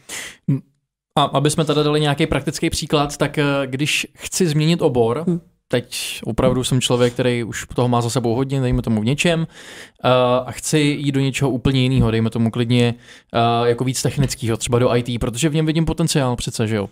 A 1.18 1.22
aby 1.22 1.50
jsme 1.50 1.64
tady 1.64 1.84
dali 1.84 2.00
nějaký 2.00 2.26
praktický 2.26 2.70
příklad, 2.70 3.16
tak 3.16 3.38
eh, 3.38 3.44
když 3.66 4.06
chci 4.14 4.46
změnit 4.46 4.82
obor, 4.82 5.24
hmm 5.26 5.40
teď 5.70 6.20
opravdu 6.24 6.64
jsem 6.64 6.80
člověk, 6.80 7.12
který 7.12 7.44
už 7.44 7.66
toho 7.74 7.88
má 7.88 8.00
za 8.00 8.10
sebou 8.10 8.34
hodně, 8.34 8.60
dejme 8.60 8.82
tomu 8.82 9.00
v 9.00 9.04
něčem, 9.04 9.40
uh, 9.40 9.46
a 10.46 10.52
chci 10.52 10.78
jít 10.78 11.12
do 11.12 11.20
něčeho 11.20 11.50
úplně 11.50 11.80
jiného, 11.80 12.10
dejme 12.10 12.30
tomu 12.30 12.50
klidně 12.50 12.94
uh, 13.34 13.66
jako 13.66 13.84
víc 13.84 14.02
technického, 14.02 14.56
třeba 14.56 14.78
do 14.78 14.96
IT, 14.96 15.20
protože 15.20 15.48
v 15.48 15.54
něm 15.54 15.66
vidím 15.66 15.84
potenciál 15.84 16.36
přece, 16.36 16.66
že 16.66 16.76
jo. 16.76 16.88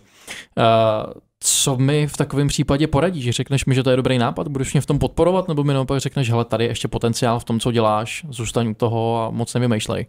Co 1.39 1.77
mi 1.77 2.07
v 2.07 2.17
takovém 2.17 2.47
případě 2.47 2.87
poradíš? 2.87 3.29
Řekneš 3.29 3.65
mi, 3.65 3.75
že 3.75 3.83
to 3.83 3.89
je 3.89 3.95
dobrý 3.95 4.17
nápad, 4.17 4.47
budeš 4.47 4.73
mě 4.73 4.81
v 4.81 4.85
tom 4.85 4.99
podporovat, 4.99 5.47
nebo 5.47 5.63
mi 5.63 5.73
naopak 5.73 5.99
řekneš, 5.99 6.29
hele, 6.29 6.45
tady 6.45 6.63
je 6.63 6.71
ještě 6.71 6.87
potenciál 6.87 7.39
v 7.39 7.43
tom, 7.43 7.59
co 7.59 7.71
děláš, 7.71 8.25
zůstaň 8.29 8.67
u 8.67 8.73
toho 8.73 9.23
a 9.23 9.29
moc 9.29 9.53
nevymýšlej. 9.53 10.05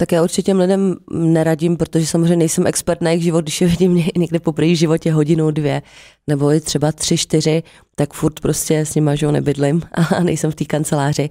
Tak 0.00 0.12
já 0.12 0.22
určitě 0.22 0.42
těm 0.42 0.58
lidem 0.58 0.96
neradím, 1.10 1.76
protože 1.76 2.06
samozřejmě 2.06 2.36
nejsem 2.36 2.66
expert 2.66 3.00
na 3.00 3.10
jejich 3.10 3.22
život, 3.22 3.40
když 3.40 3.60
je 3.60 3.68
vidím 3.68 4.04
někde 4.16 4.40
po 4.40 4.52
v 4.52 4.74
životě 4.74 5.12
hodinu, 5.12 5.50
dvě, 5.50 5.82
nebo 6.26 6.52
i 6.52 6.60
třeba 6.60 6.92
tři, 6.92 7.16
čtyři, 7.16 7.62
tak 7.96 8.12
furt 8.12 8.40
prostě 8.40 8.78
s 8.78 8.94
nima, 8.94 9.14
že 9.14 9.32
nebydlím 9.32 9.82
a 10.16 10.22
nejsem 10.22 10.50
v 10.50 10.54
té 10.54 10.64
kanceláři. 10.64 11.30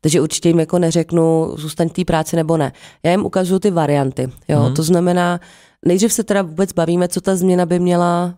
Takže 0.00 0.20
určitě 0.20 0.48
jim 0.48 0.60
jako 0.60 0.78
neřeknu, 0.78 1.54
zůstaň 1.56 1.88
v 1.88 1.92
té 1.92 2.04
práci 2.04 2.36
nebo 2.36 2.56
ne. 2.56 2.72
Já 3.02 3.10
jim 3.10 3.26
ukazuju 3.26 3.58
ty 3.58 3.70
varianty. 3.70 4.28
Jo? 4.48 4.68
Mm. 4.68 4.74
To 4.74 4.82
znamená, 4.82 5.40
nejdřív 5.86 6.12
se 6.12 6.24
teda 6.24 6.42
vůbec 6.42 6.72
bavíme, 6.72 7.08
co 7.08 7.20
ta 7.20 7.36
změna 7.36 7.66
by 7.66 7.78
měla 7.78 8.34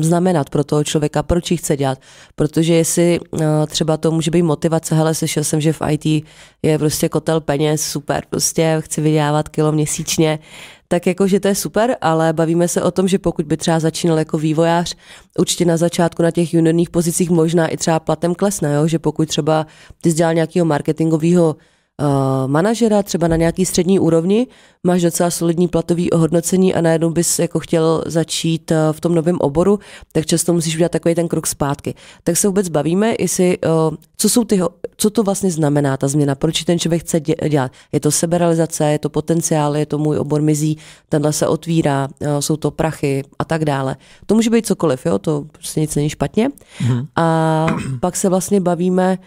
znamenat 0.00 0.50
pro 0.50 0.64
toho 0.64 0.84
člověka, 0.84 1.22
proč 1.22 1.50
ji 1.50 1.56
chce 1.56 1.76
dělat. 1.76 1.98
Protože 2.34 2.74
jestli 2.74 3.20
uh, 3.20 3.40
třeba 3.66 3.96
to 3.96 4.10
může 4.10 4.30
být 4.30 4.42
motivace, 4.42 4.94
hele, 4.94 5.14
slyšel 5.14 5.44
jsem, 5.44 5.60
že 5.60 5.72
v 5.72 5.82
IT 5.90 6.24
je 6.62 6.78
prostě 6.78 7.08
kotel 7.08 7.40
peněz, 7.40 7.82
super, 7.82 8.24
prostě 8.30 8.76
chci 8.80 9.00
vydělávat 9.00 9.48
kilo 9.48 9.72
měsíčně, 9.72 10.38
tak 10.88 11.06
jako, 11.06 11.26
že 11.26 11.40
to 11.40 11.48
je 11.48 11.54
super, 11.54 11.96
ale 12.00 12.32
bavíme 12.32 12.68
se 12.68 12.82
o 12.82 12.90
tom, 12.90 13.08
že 13.08 13.18
pokud 13.18 13.46
by 13.46 13.56
třeba 13.56 13.80
začínal 13.80 14.18
jako 14.18 14.38
vývojář, 14.38 14.96
určitě 15.38 15.64
na 15.64 15.76
začátku 15.76 16.22
na 16.22 16.30
těch 16.30 16.54
juniorních 16.54 16.90
pozicích 16.90 17.30
možná 17.30 17.66
i 17.66 17.76
třeba 17.76 18.00
platem 18.00 18.34
klesne, 18.34 18.74
jo? 18.74 18.86
že 18.86 18.98
pokud 18.98 19.28
třeba 19.28 19.66
ty 20.00 20.12
dělal 20.12 20.34
nějakého 20.34 20.66
marketingového 20.66 21.56
manažera, 22.46 23.02
třeba 23.02 23.28
na 23.28 23.36
nějaký 23.36 23.66
střední 23.66 23.98
úrovni, 23.98 24.46
máš 24.84 25.02
docela 25.02 25.30
solidní 25.30 25.68
platový 25.68 26.10
ohodnocení 26.10 26.74
a 26.74 26.80
najednou 26.80 27.10
bys 27.10 27.38
jako 27.38 27.58
chtěl 27.58 28.02
začít 28.06 28.70
uh, 28.70 28.76
v 28.92 29.00
tom 29.00 29.14
novém 29.14 29.36
oboru, 29.40 29.78
tak 30.12 30.26
často 30.26 30.52
musíš 30.52 30.74
udělat 30.74 30.92
takový 30.92 31.14
ten 31.14 31.28
krok 31.28 31.46
zpátky. 31.46 31.94
Tak 32.24 32.36
se 32.36 32.48
vůbec 32.48 32.68
bavíme, 32.68 33.14
jestli, 33.18 33.58
uh, 33.58 33.96
co, 34.16 34.28
jsou 34.28 34.44
ty, 34.44 34.60
co 34.96 35.10
to 35.10 35.22
vlastně 35.22 35.50
znamená 35.50 35.96
ta 35.96 36.08
změna, 36.08 36.34
proč 36.34 36.64
ten 36.64 36.78
člověk 36.78 37.02
chce 37.02 37.20
dělat. 37.20 37.72
Je 37.92 38.00
to 38.00 38.10
seberealizace, 38.10 38.92
je 38.92 38.98
to 38.98 39.08
potenciál, 39.08 39.76
je 39.76 39.86
to 39.86 39.98
můj 39.98 40.18
obor 40.18 40.42
mizí, 40.42 40.78
tenhle 41.08 41.32
se 41.32 41.46
otvírá, 41.46 42.08
jsou 42.40 42.56
to 42.56 42.70
prachy 42.70 43.24
a 43.38 43.44
tak 43.44 43.64
dále. 43.64 43.96
To 44.26 44.34
může 44.34 44.50
být 44.50 44.66
cokoliv, 44.66 45.06
jo, 45.06 45.18
to 45.18 45.44
prostě 45.52 45.80
nic 45.80 45.94
není 45.94 46.08
špatně. 46.08 46.48
Mm-hmm. 46.48 47.06
A 47.16 47.66
pak 48.00 48.16
se 48.16 48.28
vlastně 48.28 48.60
bavíme, 48.60 49.18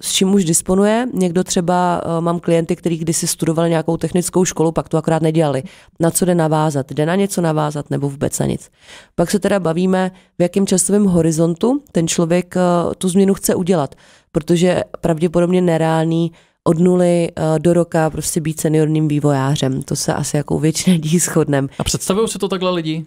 s 0.00 0.12
čím 0.12 0.34
už 0.34 0.44
disponuje. 0.44 1.08
Někdo 1.12 1.44
třeba, 1.44 2.02
mám 2.20 2.40
klienty, 2.40 2.76
kteří 2.76 2.96
kdysi 2.98 3.26
studovali 3.26 3.70
nějakou 3.70 3.96
technickou 3.96 4.44
školu, 4.44 4.72
pak 4.72 4.88
to 4.88 4.98
akorát 4.98 5.22
nedělali. 5.22 5.62
Na 6.00 6.10
co 6.10 6.24
jde 6.24 6.34
navázat? 6.34 6.92
Jde 6.92 7.06
na 7.06 7.14
něco 7.14 7.40
navázat 7.40 7.90
nebo 7.90 8.08
vůbec 8.08 8.38
na 8.38 8.46
nic? 8.46 8.70
Pak 9.14 9.30
se 9.30 9.38
teda 9.38 9.60
bavíme, 9.60 10.10
v 10.38 10.42
jakém 10.42 10.66
časovém 10.66 11.04
horizontu 11.04 11.82
ten 11.92 12.08
člověk 12.08 12.54
tu 12.98 13.08
změnu 13.08 13.34
chce 13.34 13.54
udělat, 13.54 13.94
protože 14.32 14.82
pravděpodobně 15.00 15.60
nereálný 15.60 16.32
od 16.64 16.78
nuly 16.78 17.28
do 17.58 17.72
roka 17.72 18.10
prostě 18.10 18.40
být 18.40 18.60
seniorním 18.60 19.08
vývojářem. 19.08 19.82
To 19.82 19.96
se 19.96 20.14
asi 20.14 20.36
jako 20.36 20.58
většině 20.58 20.94
lidí 20.94 21.18
shodnem. 21.18 21.68
A 21.78 21.84
představují 21.84 22.28
si 22.28 22.38
to 22.38 22.48
takhle 22.48 22.70
lidi? 22.70 23.06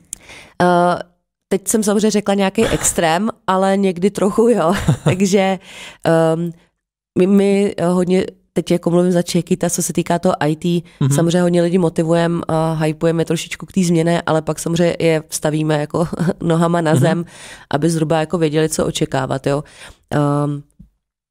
Uh, 0.61 0.67
teď 1.49 1.67
jsem 1.67 1.83
samozřejmě 1.83 2.11
řekla 2.11 2.33
nějaký 2.33 2.65
extrém, 2.65 3.29
ale 3.47 3.77
někdy 3.77 4.09
trochu 4.11 4.49
jo. 4.49 4.73
Takže 5.03 5.59
um, 6.35 6.51
my, 7.19 7.27
my 7.27 7.75
hodně 7.83 8.25
teď 8.53 8.71
jako 8.71 8.89
mluvím 8.89 9.11
za 9.11 9.21
Čekita, 9.21 9.69
co 9.69 9.83
se 9.83 9.93
týká 9.93 10.19
toho 10.19 10.35
IT, 10.47 10.63
mm-hmm. 10.63 11.15
samozřejmě 11.15 11.41
hodně 11.41 11.61
lidi 11.61 11.77
motivujeme 11.77 12.41
a 12.47 12.73
hypujeme 12.73 13.25
trošičku 13.25 13.65
k 13.65 13.71
té 13.71 13.83
změně, 13.83 14.21
ale 14.25 14.41
pak 14.41 14.59
samozřejmě 14.59 14.95
je 14.99 15.23
stavíme 15.29 15.79
jako 15.79 16.07
nohama 16.43 16.81
na 16.81 16.91
mhm. 16.91 16.99
zem, 16.99 17.23
mm-hmm. 17.23 17.65
aby 17.73 17.89
zhruba 17.89 18.19
jako 18.19 18.37
věděli, 18.37 18.69
co 18.69 18.85
očekávat. 18.85 19.47
Jo. 19.47 19.63
Um, 20.45 20.63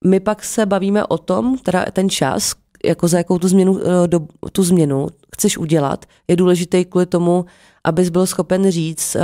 my 0.04 0.20
pak 0.20 0.44
se 0.44 0.66
bavíme 0.66 1.06
o 1.06 1.18
tom, 1.18 1.58
teda 1.58 1.84
ten 1.92 2.08
čas, 2.08 2.54
jako 2.84 3.08
za 3.08 3.18
jakou 3.18 3.38
tu 3.38 3.48
změnu, 3.48 3.80
eh, 3.80 4.08
do, 4.08 4.20
tu 4.52 4.62
změnu 4.62 5.06
chceš 5.36 5.58
udělat, 5.58 6.06
je 6.28 6.36
důležitý 6.36 6.84
kvůli 6.84 7.06
tomu, 7.06 7.44
abys 7.84 8.08
byl 8.08 8.26
schopen 8.26 8.70
říct, 8.70 9.16
eh, 9.16 9.20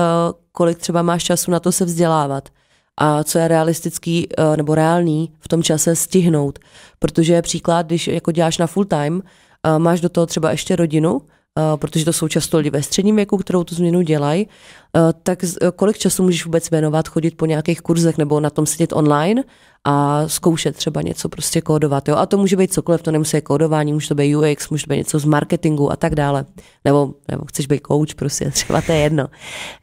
kolik 0.52 0.78
třeba 0.78 1.02
máš 1.02 1.24
času 1.24 1.50
na 1.50 1.60
to 1.60 1.72
se 1.72 1.84
vzdělávat 1.84 2.48
a 2.96 3.24
co 3.24 3.38
je 3.38 3.48
realistický 3.48 4.28
eh, 4.38 4.56
nebo 4.56 4.74
reálný 4.74 5.32
v 5.40 5.48
tom 5.48 5.62
čase 5.62 5.96
stihnout. 5.96 6.58
Protože 6.98 7.42
příklad, 7.42 7.86
když 7.86 8.08
jako 8.08 8.32
děláš 8.32 8.58
na 8.58 8.66
full 8.66 8.84
time, 8.84 9.22
máš 9.78 10.00
do 10.00 10.08
toho 10.08 10.26
třeba 10.26 10.50
ještě 10.50 10.76
rodinu, 10.76 11.20
protože 11.76 12.04
to 12.04 12.12
jsou 12.12 12.28
často 12.28 12.58
lidi 12.58 12.70
ve 12.70 12.82
středním 12.82 13.16
věku, 13.16 13.36
kterou 13.36 13.64
tu 13.64 13.74
změnu 13.74 14.02
dělají, 14.02 14.48
tak 15.22 15.38
kolik 15.76 15.98
času 15.98 16.22
můžeš 16.22 16.44
vůbec 16.44 16.70
věnovat, 16.70 17.08
chodit 17.08 17.36
po 17.36 17.46
nějakých 17.46 17.80
kurzech 17.80 18.18
nebo 18.18 18.40
na 18.40 18.50
tom 18.50 18.66
sedět 18.66 18.92
online 18.92 19.42
a 19.84 20.28
zkoušet 20.28 20.76
třeba 20.76 21.02
něco 21.02 21.28
prostě 21.28 21.60
kódovat. 21.60 22.08
Jo? 22.08 22.16
A 22.16 22.26
to 22.26 22.38
může 22.38 22.56
být 22.56 22.72
cokoliv, 22.72 23.02
to 23.02 23.10
nemusí 23.10 23.36
být 23.36 23.42
kódování, 23.42 23.92
může 23.92 24.08
to 24.08 24.14
být 24.14 24.36
UX, 24.36 24.70
může 24.70 24.86
to 24.86 24.90
být 24.90 24.96
něco 24.96 25.18
z 25.18 25.24
marketingu 25.24 25.92
a 25.92 25.96
tak 25.96 26.14
dále. 26.14 26.44
Nebo, 26.84 27.14
nebo 27.30 27.44
chceš 27.44 27.66
být 27.66 27.86
coach, 27.86 28.14
prostě 28.14 28.50
třeba 28.50 28.80
to 28.80 28.92
je 28.92 28.98
jedno. 28.98 29.26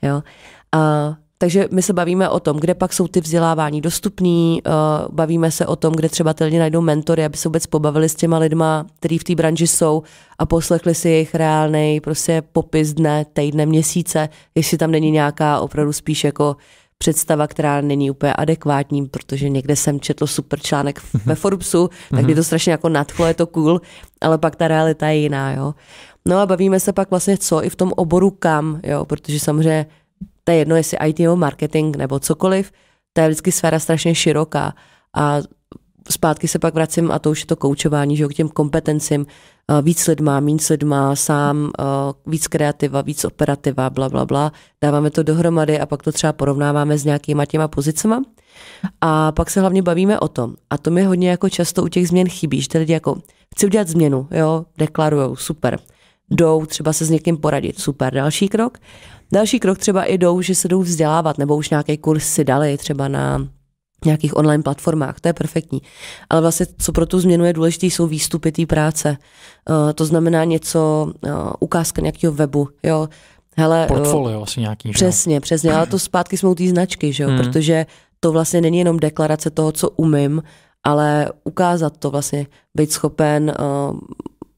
Jo? 0.02 0.24
A, 0.72 1.16
takže 1.42 1.68
my 1.72 1.82
se 1.82 1.94
bavíme 1.94 2.30
o 2.30 2.40
tom, 2.40 2.58
kde 2.58 2.74
pak 2.74 2.94
jsou 2.94 3.08
ty 3.08 3.22
vzdělávání 3.22 3.82
dostupný, 3.82 4.62
uh, 4.66 5.16
bavíme 5.16 5.52
se 5.52 5.66
o 5.66 5.76
tom, 5.76 5.94
kde 5.94 6.10
třeba 6.10 6.34
ty 6.34 6.44
lidi 6.44 6.60
najdou 6.60 6.82
mentory, 6.82 7.26
aby 7.26 7.38
se 7.38 7.50
vůbec 7.50 7.66
pobavili 7.68 8.10
s 8.10 8.16
těma 8.16 8.38
lidma, 8.38 8.86
kteří 9.00 9.18
v 9.18 9.24
té 9.24 9.36
branži 9.36 9.68
jsou 9.68 10.04
a 10.40 10.46
poslechli 10.46 10.96
si 10.96 11.10
jejich 11.10 11.36
reálný 11.36 12.00
prostě 12.00 12.44
popis 12.52 12.94
dne, 12.94 13.26
týdne, 13.34 13.66
měsíce, 13.66 14.30
jestli 14.56 14.78
tam 14.78 14.92
není 14.92 15.12
nějaká 15.12 15.60
opravdu 15.60 15.94
spíš 15.94 16.24
jako 16.24 16.56
představa, 16.98 17.48
která 17.48 17.82
není 17.82 18.12
úplně 18.12 18.34
adekvátní, 18.34 19.06
protože 19.08 19.50
někde 19.50 19.76
jsem 19.76 20.00
četl 20.00 20.28
super 20.28 20.60
článek 20.60 21.02
ve 21.26 21.36
Forbesu, 21.36 21.90
tak 22.10 22.26
mě 22.26 22.36
to 22.36 22.44
strašně 22.44 22.72
jako 22.72 22.90
nadchlo, 22.90 23.26
je 23.26 23.34
to 23.34 23.48
cool, 23.48 23.82
ale 24.22 24.38
pak 24.38 24.56
ta 24.56 24.68
realita 24.68 25.08
je 25.08 25.18
jiná, 25.18 25.52
jo. 25.52 25.74
No 26.26 26.38
a 26.38 26.46
bavíme 26.46 26.80
se 26.80 26.94
pak 26.94 27.10
vlastně 27.10 27.38
co 27.38 27.64
i 27.64 27.70
v 27.70 27.76
tom 27.76 27.92
oboru 27.96 28.32
kam, 28.32 28.80
jo, 28.84 29.06
protože 29.06 29.40
samozřejmě 29.40 29.86
to 30.44 30.52
je 30.52 30.58
jedno, 30.58 30.76
jestli 30.76 30.98
IT 31.08 31.20
nebo 31.20 31.36
marketing 31.36 31.98
nebo 31.98 32.20
cokoliv, 32.20 32.72
to 33.14 33.22
je 33.22 33.28
vždycky 33.28 33.52
sféra 33.52 33.80
strašně 33.80 34.16
široká 34.16 34.74
a 35.18 35.38
zpátky 36.10 36.48
se 36.48 36.60
pak 36.60 36.74
vracím 36.74 37.12
a 37.12 37.20
to 37.20 37.32
už 37.32 37.40
je 37.40 37.46
to 37.46 37.56
koučování, 37.56 38.18
že 38.18 38.28
k 38.28 38.34
těm 38.34 38.50
kompetencím, 38.50 39.26
víc 39.82 40.08
lidma, 40.08 40.40
méně 40.40 40.60
s 40.60 40.70
lidma, 40.70 41.16
sám, 41.16 41.72
víc 42.26 42.48
kreativa, 42.48 43.02
víc 43.02 43.26
operativa, 43.26 43.90
bla, 43.90 44.10
bla, 44.10 44.26
bla. 44.26 44.52
Dáváme 44.84 45.10
to 45.12 45.24
dohromady 45.24 45.80
a 45.80 45.86
pak 45.86 46.04
to 46.04 46.12
třeba 46.12 46.34
porovnáváme 46.34 46.98
s 46.98 47.06
nějakýma 47.06 47.46
těma 47.46 47.68
pozicema. 47.68 48.22
A 49.02 49.32
pak 49.32 49.50
se 49.50 49.60
hlavně 49.60 49.82
bavíme 49.82 50.20
o 50.20 50.28
tom. 50.28 50.56
A 50.70 50.78
to 50.78 50.92
mi 50.92 51.04
hodně 51.04 51.30
jako 51.30 51.50
často 51.50 51.84
u 51.84 51.88
těch 51.88 52.08
změn 52.08 52.30
chybí, 52.30 52.62
že 52.62 52.78
lidi 52.78 52.94
jako 52.94 53.18
chci 53.56 53.66
udělat 53.66 53.88
změnu, 53.88 54.28
jo, 54.32 54.66
deklarujou, 54.78 55.36
super. 55.36 55.80
Jdou 56.30 56.66
třeba 56.66 56.94
se 56.94 57.06
s 57.06 57.10
někým 57.10 57.38
poradit, 57.38 57.80
super. 57.80 58.14
Další 58.14 58.50
krok. 58.50 58.78
Další 59.34 59.60
krok 59.60 59.78
třeba 59.78 60.04
i 60.04 60.18
jdou, 60.18 60.42
že 60.42 60.56
se 60.56 60.68
jdou 60.68 60.82
vzdělávat, 60.82 61.38
nebo 61.38 61.56
už 61.56 61.70
nějaký 61.70 61.98
kurz 61.98 62.24
si 62.24 62.44
dali 62.44 62.78
třeba 62.78 63.08
na 63.08 63.48
nějakých 64.06 64.38
online 64.38 64.64
platformách, 64.64 65.20
to 65.20 65.28
je 65.28 65.34
perfektní. 65.34 65.82
Ale 66.30 66.42
vlastně, 66.42 66.66
co 66.78 66.92
pro 66.92 67.06
tu 67.06 67.20
změnu 67.20 67.46
je 67.46 67.54
důležité, 67.54 67.86
jsou 67.86 68.08
výstupy 68.08 68.52
té 68.52 68.66
práce. 68.66 69.18
Uh, 69.70 69.94
to 69.94 70.06
znamená 70.06 70.44
něco, 70.44 71.12
uh, 71.26 71.32
ukázka 71.60 72.02
nějakého 72.02 72.34
webu, 72.34 72.70
jo. 72.84 73.10
Hele, 73.58 73.86
Portfolio 73.88 74.38
uh, 74.38 74.44
asi 74.44 74.60
nějaký. 74.60 74.92
Přesně, 74.92 75.36
že? 75.36 75.40
přesně, 75.40 75.74
ale 75.74 75.88
to 75.88 76.00
zpátky 76.00 76.38
jsme 76.38 76.50
u 76.50 76.56
té 76.56 76.68
značky, 76.68 77.14
že 77.14 77.24
jo, 77.24 77.30
mm. 77.30 77.38
protože 77.38 77.86
to 78.20 78.32
vlastně 78.32 78.62
není 78.62 78.78
jenom 78.78 79.00
deklarace 79.00 79.50
toho, 79.50 79.72
co 79.72 79.90
umím, 79.90 80.44
ale 80.84 81.32
ukázat 81.44 81.98
to 81.98 82.12
vlastně, 82.12 82.48
být 82.76 82.92
schopen 82.92 83.54
uh, 83.60 84.00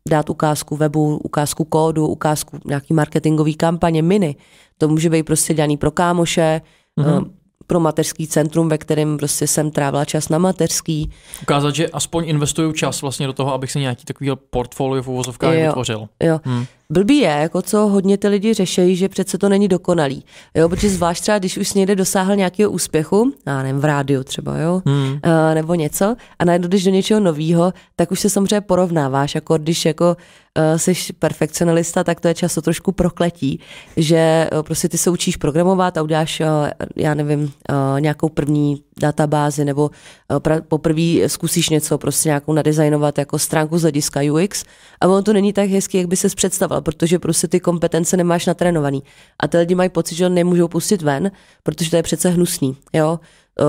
dát 0.10 0.30
ukázku 0.30 0.76
webu, 0.76 1.18
ukázku 1.18 1.64
kódu, 1.64 2.08
ukázku 2.08 2.60
nějaký 2.66 2.94
marketingový 2.94 3.56
kampaně, 3.56 4.02
mini. 4.02 4.36
To 4.78 4.88
může 4.88 5.10
být 5.10 5.24
prostě 5.24 5.54
dělaný 5.54 5.78
pro 5.78 5.92
kámoše, 5.92 6.62
mm-hmm. 7.00 7.30
pro 7.68 7.80
mateřský 7.80 8.28
centrum, 8.28 8.70
ve 8.70 8.78
kterém 8.78 9.18
prostě 9.18 9.48
jsem 9.48 9.72
trávila 9.72 10.06
čas 10.06 10.30
na 10.30 10.38
mateřský. 10.38 11.12
Ukázat, 11.42 11.76
že 11.76 11.88
aspoň 11.88 12.30
investuju 12.30 12.72
čas 12.72 13.02
vlastně 13.02 13.28
do 13.28 13.34
toho, 13.34 13.54
abych 13.54 13.72
si 13.72 13.80
nějaký 13.80 14.06
takový 14.06 14.32
portfolio 14.50 15.04
v 15.04 15.08
uvozovkách 15.08 15.56
vytvořil. 15.56 16.08
Jo. 16.24 16.40
Hmm. 16.44 16.66
Blbý 16.94 17.18
je, 17.18 17.30
jako 17.30 17.62
co 17.62 17.78
hodně 17.78 18.18
ty 18.18 18.28
lidi 18.28 18.54
řeší, 18.54 18.96
že 18.96 19.10
přece 19.10 19.38
to 19.38 19.50
není 19.50 19.68
dokonalý. 19.68 20.26
Jo, 20.56 20.70
protože 20.70 20.90
zvlášť 20.90 21.22
třeba, 21.22 21.40
když 21.40 21.58
už 21.58 21.74
někde 21.74 21.96
dosáhl 21.96 22.36
nějakého 22.36 22.72
úspěchu, 22.72 23.34
já 23.46 23.64
nevím, 23.64 23.82
v 23.82 23.86
rádiu 23.86 24.24
třeba, 24.24 24.58
jo, 24.58 24.82
hmm. 24.86 25.12
uh, 25.12 25.20
nebo 25.54 25.76
něco, 25.76 26.16
a 26.40 26.46
najednou 26.46 26.68
když 26.68 26.84
do 26.84 26.92
něčeho 26.92 27.20
nového, 27.20 27.74
tak 27.96 28.12
už 28.12 28.20
se 28.20 28.30
samozřejmě 28.30 28.62
porovnáváš, 28.62 29.36
jako 29.36 29.58
když 29.58 29.86
jako 29.86 30.18
uh, 30.58 30.78
jsi 30.78 31.14
perfekcionalista, 31.14 32.04
tak 32.04 32.20
to 32.20 32.28
je 32.28 32.34
často 32.34 32.62
trošku 32.62 32.92
prokletí, 32.92 33.60
že 33.98 34.50
uh, 34.54 34.62
prostě 34.62 34.90
ty 34.90 34.98
se 34.98 35.10
učíš 35.10 35.38
programovat 35.38 35.98
a 35.98 36.02
uděláš, 36.02 36.40
uh, 36.40 36.48
já 36.96 37.14
nevím, 37.14 37.42
uh, 37.44 38.00
nějakou 38.00 38.30
první 38.30 38.84
databázi 39.00 39.66
nebo 39.66 39.92
pra, 40.40 40.62
poprvé 40.62 41.30
zkusíš 41.30 41.70
něco, 41.70 41.98
prostě 41.98 42.30
nějakou 42.30 42.54
nadizajnovat 42.54 43.18
jako 43.18 43.40
stránku 43.40 43.78
z 43.78 43.82
hlediska 43.82 44.20
UX 44.34 44.64
a 45.02 45.08
ono 45.08 45.22
to 45.22 45.34
není 45.34 45.54
tak 45.54 45.70
hezký, 45.70 45.98
jak 45.98 46.08
by 46.08 46.16
se 46.16 46.30
představoval, 46.30 46.82
protože 46.82 47.20
prostě 47.20 47.48
ty 47.48 47.60
kompetence 47.60 48.18
nemáš 48.18 48.46
natrénovaný. 48.46 49.04
A 49.40 49.48
ty 49.48 49.58
lidi 49.58 49.76
mají 49.76 49.90
pocit, 49.90 50.16
že 50.16 50.24
ho 50.24 50.30
nemůžou 50.30 50.68
pustit 50.68 51.02
ven, 51.02 51.32
protože 51.64 51.90
to 51.90 51.96
je 51.96 52.04
přece 52.04 52.30
hnusný, 52.30 52.78
jo. 52.94 53.20
Uh, 53.62 53.68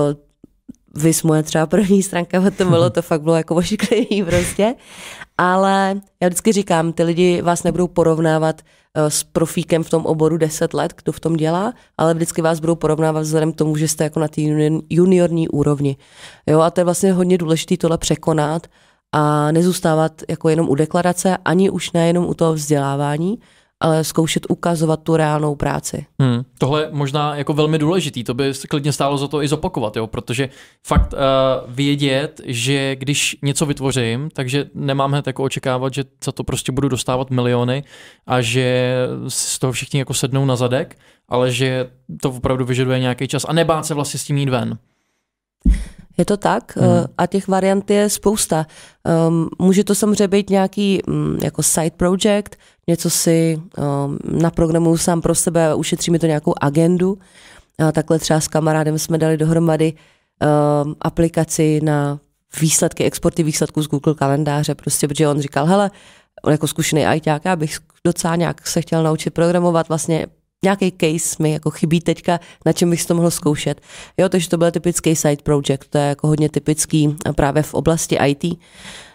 vys 0.95 1.23
moje 1.23 1.43
třeba 1.43 1.65
první 1.65 2.03
stránka 2.03 2.51
to 2.57 2.65
bylo, 2.65 2.89
to 2.89 3.01
fakt 3.01 3.21
bylo 3.21 3.35
jako 3.35 3.55
ošiklivý 3.55 4.23
prostě. 4.23 4.75
Ale 5.37 6.01
já 6.21 6.27
vždycky 6.27 6.51
říkám, 6.51 6.93
ty 6.93 7.03
lidi 7.03 7.41
vás 7.41 7.63
nebudou 7.63 7.87
porovnávat 7.87 8.61
uh, 8.61 9.05
s 9.07 9.23
profíkem 9.23 9.83
v 9.83 9.89
tom 9.89 10.05
oboru 10.05 10.37
10 10.37 10.73
let, 10.73 10.93
kdo 11.03 11.11
v 11.11 11.19
tom 11.19 11.33
dělá, 11.35 11.73
ale 11.97 12.13
vždycky 12.13 12.41
vás 12.41 12.59
budou 12.59 12.75
porovnávat 12.75 13.21
vzhledem 13.21 13.53
k 13.53 13.55
tomu, 13.55 13.77
že 13.77 13.87
jste 13.87 14.03
jako 14.03 14.19
na 14.19 14.27
té 14.27 14.41
juniorní 14.89 15.49
úrovni. 15.49 15.97
Jo, 16.47 16.59
a 16.59 16.69
to 16.69 16.79
je 16.79 16.85
vlastně 16.85 17.13
hodně 17.13 17.37
důležité 17.37 17.77
tohle 17.77 17.97
překonat 17.97 18.67
a 19.11 19.51
nezůstávat 19.51 20.21
jako 20.29 20.49
jenom 20.49 20.69
u 20.69 20.75
deklarace, 20.75 21.37
ani 21.45 21.69
už 21.69 21.91
nejenom 21.91 22.25
u 22.25 22.33
toho 22.33 22.53
vzdělávání, 22.53 23.39
ale 23.85 24.03
zkoušet 24.03 24.45
ukazovat 24.49 25.03
tu 25.03 25.15
reálnou 25.15 25.55
práci. 25.55 26.05
Hmm. 26.19 26.43
Tohle 26.57 26.81
je 26.81 26.89
možná 26.91 27.35
jako 27.35 27.53
velmi 27.53 27.77
důležitý, 27.77 28.23
to 28.23 28.33
by 28.33 28.51
klidně 28.69 28.93
stálo 28.93 29.17
za 29.17 29.27
to 29.27 29.43
i 29.43 29.47
zopakovat, 29.47 29.97
jo? 29.97 30.07
protože 30.07 30.49
fakt 30.87 31.13
uh, 31.13 31.19
vědět, 31.73 32.41
že 32.45 32.95
když 32.95 33.37
něco 33.41 33.65
vytvořím, 33.65 34.29
takže 34.33 34.69
nemám 34.73 35.11
hned 35.11 35.27
jako 35.27 35.43
očekávat, 35.43 35.93
že 35.93 36.03
za 36.23 36.31
to 36.31 36.43
prostě 36.43 36.71
budu 36.71 36.89
dostávat 36.89 37.31
miliony 37.31 37.83
a 38.27 38.41
že 38.41 38.95
z 39.27 39.59
toho 39.59 39.73
všichni 39.73 39.99
jako 39.99 40.13
sednou 40.13 40.45
na 40.45 40.55
zadek, 40.55 40.97
ale 41.29 41.51
že 41.51 41.89
to 42.21 42.29
opravdu 42.29 42.65
vyžaduje 42.65 42.99
nějaký 42.99 43.27
čas 43.27 43.45
a 43.47 43.53
nebát 43.53 43.85
se 43.85 43.93
vlastně 43.93 44.19
s 44.19 44.23
tím 44.23 44.37
jít 44.37 44.49
ven. 44.49 44.77
Je 46.17 46.25
to 46.25 46.37
tak 46.37 46.77
hmm. 46.77 47.05
a 47.17 47.27
těch 47.27 47.47
variant 47.47 47.89
je 47.89 48.09
spousta. 48.09 48.65
Um, 49.27 49.49
může 49.59 49.83
to 49.83 49.95
samozřejmě 49.95 50.27
být 50.27 50.49
nějaký 50.49 51.03
um, 51.03 51.37
jako 51.43 51.63
side 51.63 51.91
project, 51.97 52.55
něco 52.87 53.09
si 53.09 53.61
um, 53.77 54.41
naprogramuju 54.41 54.97
sám 54.97 55.21
pro 55.21 55.35
sebe 55.35 55.67
a 55.67 55.75
ušetří 55.75 56.11
mi 56.11 56.19
to 56.19 56.25
nějakou 56.25 56.53
agendu. 56.61 57.17
A 57.79 57.91
takhle 57.91 58.19
třeba 58.19 58.39
s 58.39 58.47
kamarádem 58.47 58.99
jsme 58.99 59.17
dali 59.17 59.37
dohromady 59.37 59.93
um, 59.93 60.95
aplikaci 61.01 61.79
na 61.83 62.19
výsledky, 62.61 63.03
exporty 63.03 63.43
výsledků 63.43 63.81
z 63.81 63.87
Google 63.87 64.13
kalendáře, 64.13 64.75
prostě, 64.75 65.07
protože 65.07 65.27
on 65.27 65.41
říkal, 65.41 65.65
hele, 65.65 65.91
on 66.43 66.51
jako 66.51 66.67
zkušený 66.67 67.05
ajťák, 67.05 67.45
já 67.45 67.55
bych 67.55 67.77
docela 68.05 68.35
nějak 68.35 68.67
se 68.67 68.81
chtěl 68.81 69.03
naučit 69.03 69.29
programovat, 69.29 69.87
vlastně 69.87 70.27
nějaký 70.65 70.93
case 71.01 71.43
mi 71.43 71.51
jako 71.51 71.69
chybí 71.69 72.01
teďka, 72.01 72.39
na 72.65 72.73
čem 72.73 72.89
bych 72.89 73.01
si 73.01 73.07
to 73.07 73.15
mohl 73.15 73.31
zkoušet. 73.31 73.81
Jo, 74.17 74.29
takže 74.29 74.49
to 74.49 74.57
byl 74.57 74.71
typický 74.71 75.15
side 75.15 75.43
project, 75.43 75.87
to 75.89 75.97
je 75.97 76.03
jako 76.03 76.27
hodně 76.27 76.49
typický 76.49 77.15
právě 77.35 77.63
v 77.63 77.73
oblasti 77.73 78.17
IT. 78.25 78.43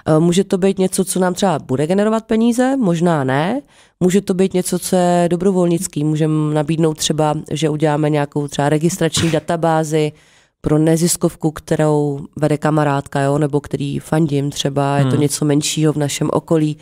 Eh, 0.06 0.18
může 0.18 0.44
to 0.44 0.58
být 0.58 0.78
něco, 0.78 1.04
co 1.04 1.20
nám 1.20 1.34
třeba 1.34 1.58
bude 1.58 1.86
generovat 1.86 2.24
peníze, 2.24 2.76
možná 2.76 3.24
ne. 3.24 3.60
Může 4.00 4.20
to 4.20 4.34
být 4.34 4.54
něco, 4.54 4.78
co 4.78 4.96
je 4.96 5.28
dobrovolnický. 5.28 6.04
Můžeme 6.04 6.54
nabídnout 6.54 6.98
třeba, 6.98 7.34
že 7.50 7.68
uděláme 7.68 8.10
nějakou 8.10 8.48
třeba 8.48 8.68
registrační 8.68 9.30
databázi 9.30 10.12
pro 10.60 10.78
neziskovku, 10.78 11.50
kterou 11.50 12.20
vede 12.36 12.58
kamarádka, 12.58 13.20
jo, 13.20 13.38
nebo 13.38 13.60
který 13.60 13.98
fandím 13.98 14.50
třeba, 14.50 14.98
je 14.98 15.04
to 15.04 15.10
hmm. 15.10 15.20
něco 15.20 15.44
menšího 15.44 15.92
v 15.92 15.96
našem 15.96 16.28
okolí. 16.32 16.76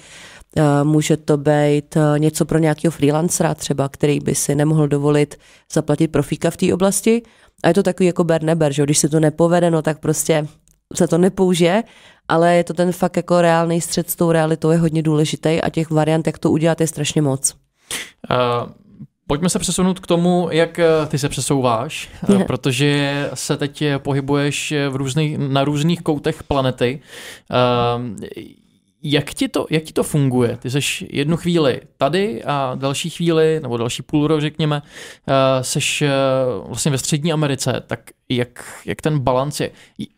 Eh, 0.56 0.84
může 0.84 1.16
to 1.16 1.36
být 1.36 1.96
eh, 1.96 2.18
něco 2.18 2.44
pro 2.44 2.58
nějakého 2.58 2.92
freelancera 2.92 3.54
třeba, 3.54 3.88
který 3.88 4.20
by 4.20 4.34
si 4.34 4.54
nemohl 4.54 4.88
dovolit 4.88 5.36
zaplatit 5.72 6.08
profíka 6.08 6.50
v 6.50 6.56
té 6.56 6.74
oblasti. 6.74 7.22
A 7.62 7.68
je 7.68 7.74
to 7.74 7.82
takový 7.82 8.06
jako 8.06 8.24
ber 8.24 8.42
neber, 8.42 8.72
že 8.72 8.82
když 8.82 8.98
se 8.98 9.08
to 9.08 9.20
nepovede, 9.20 9.70
no 9.70 9.82
tak 9.82 9.98
prostě 9.98 10.46
se 10.94 11.08
to 11.08 11.18
nepoužije, 11.18 11.84
ale 12.28 12.56
je 12.56 12.64
to 12.64 12.74
ten 12.74 12.92
fakt 12.92 13.16
jako 13.16 13.40
reálný 13.40 13.80
střed 13.80 14.10
s 14.10 14.16
tou 14.16 14.32
realitou 14.32 14.70
je 14.70 14.78
hodně 14.78 15.02
důležitý 15.02 15.60
a 15.62 15.70
těch 15.70 15.90
variant, 15.90 16.26
jak 16.26 16.38
to 16.38 16.50
udělat, 16.50 16.80
je 16.80 16.86
strašně 16.86 17.22
moc. 17.22 17.54
Uh... 18.30 18.70
Pojďme 19.26 19.48
se 19.48 19.58
přesunout 19.58 20.00
k 20.00 20.06
tomu, 20.06 20.48
jak 20.50 20.80
ty 21.08 21.18
se 21.18 21.28
přesouváš, 21.28 22.08
yeah. 22.28 22.42
protože 22.46 23.30
se 23.34 23.56
teď 23.56 23.82
pohybuješ 23.98 24.74
v 24.88 24.96
různých, 24.96 25.38
na 25.38 25.64
různých 25.64 26.02
koutech 26.02 26.42
planety. 26.42 27.00
Jak 29.02 29.34
ti, 29.34 29.48
to, 29.48 29.66
jak 29.70 29.82
ti 29.82 29.92
to 29.92 30.02
funguje? 30.02 30.56
Ty 30.56 30.70
jsi 30.70 31.08
jednu 31.10 31.36
chvíli 31.36 31.80
tady 31.96 32.44
a 32.44 32.74
další 32.74 33.10
chvíli, 33.10 33.60
nebo 33.62 33.76
další 33.76 34.02
půl 34.02 34.26
rok 34.26 34.40
řekněme, 34.40 34.82
jsi 35.62 35.78
eh, 36.02 36.10
vlastně 36.66 36.90
ve 36.90 36.98
Střední 36.98 37.32
Americe, 37.32 37.82
tak 37.86 38.00
jak, 38.28 38.82
jak 38.86 39.02
ten 39.02 39.18
balans 39.18 39.60
je? 39.60 39.70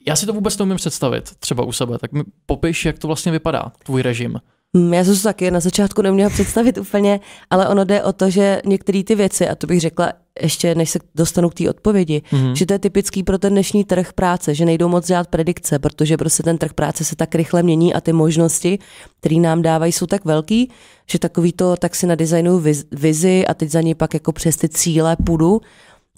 Já 0.07 0.17
si 0.17 0.27
to 0.27 0.33
vůbec 0.33 0.59
neumím 0.59 0.77
představit 0.77 1.31
třeba 1.39 1.65
u 1.65 1.73
sebe, 1.73 1.99
tak 1.99 2.13
mi 2.13 2.23
popiš, 2.47 2.85
jak 2.85 2.99
to 2.99 3.07
vlastně 3.07 3.33
vypadá, 3.33 3.73
tvůj 3.85 4.03
režim. 4.03 4.41
Hmm, 4.77 4.95
já 4.95 5.05
jsem 5.05 5.17
to 5.17 5.23
taky 5.23 5.51
na 5.51 5.61
začátku 5.61 6.03
neměla 6.03 6.31
představit 6.31 6.79
úplně, 6.79 7.21
ale 7.51 7.69
ono 7.69 7.85
jde 7.85 8.03
o 8.03 8.13
to, 8.13 8.31
že 8.31 8.63
některé 8.67 9.05
ty 9.05 9.15
věci, 9.15 9.49
a 9.49 9.55
to 9.55 9.67
bych 9.67 9.81
řekla 9.81 10.13
ještě 10.43 10.75
než 10.75 10.91
se 10.91 10.99
dostanu 11.15 11.51
k 11.51 11.55
té 11.55 11.71
odpovědi, 11.71 12.23
mm-hmm. 12.31 12.53
že 12.53 12.67
to 12.67 12.73
je 12.73 12.79
typický 12.79 13.23
pro 13.23 13.39
ten 13.39 13.53
dnešní 13.53 13.85
trh 13.85 14.13
práce, 14.13 14.55
že 14.55 14.65
nejdou 14.65 14.89
moc 14.89 15.07
dělat 15.07 15.29
predikce, 15.29 15.79
protože 15.79 16.17
prostě 16.17 16.43
ten 16.43 16.59
trh 16.59 16.73
práce 16.73 17.05
se 17.05 17.17
tak 17.17 17.35
rychle 17.35 17.63
mění 17.63 17.95
a 17.95 18.01
ty 18.01 18.13
možnosti, 18.13 18.79
které 19.21 19.37
nám 19.37 19.63
dávají, 19.63 19.93
jsou 19.93 20.07
tak 20.07 20.25
velký, 20.25 20.71
že 21.11 21.19
takový 21.19 21.53
to, 21.53 21.77
tak 21.77 21.95
si 21.95 22.07
nadizajnuju 22.07 22.65
vizi 22.93 23.47
a 23.47 23.55
teď 23.55 23.71
za 23.71 23.81
ní 23.81 23.95
pak 23.95 24.15
jako 24.15 24.33
přes 24.33 24.57
ty 24.57 24.69
cíle 24.69 25.17
půjdu, 25.25 25.61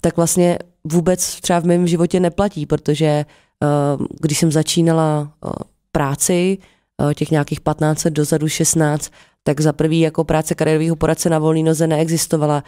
tak 0.01 0.17
vlastně 0.17 0.59
vůbec 0.83 1.41
třeba 1.41 1.59
v 1.59 1.65
mém 1.65 1.87
životě 1.87 2.19
neplatí, 2.19 2.65
protože 2.65 3.25
uh, 3.99 4.05
když 4.21 4.37
jsem 4.37 4.51
začínala 4.51 5.33
uh, 5.45 5.51
práci, 5.91 6.57
těch 7.15 7.31
nějakých 7.31 7.61
15 7.61 8.07
dozadu, 8.07 8.47
16, 8.47 9.11
tak 9.43 9.61
za 9.61 9.73
prvý 9.73 9.99
jako 9.99 10.23
práce 10.23 10.55
kariérového 10.55 10.95
poradce 10.95 11.29
na 11.29 11.39
volný 11.39 11.63
noze 11.63 11.87
neexistovala. 11.87 12.63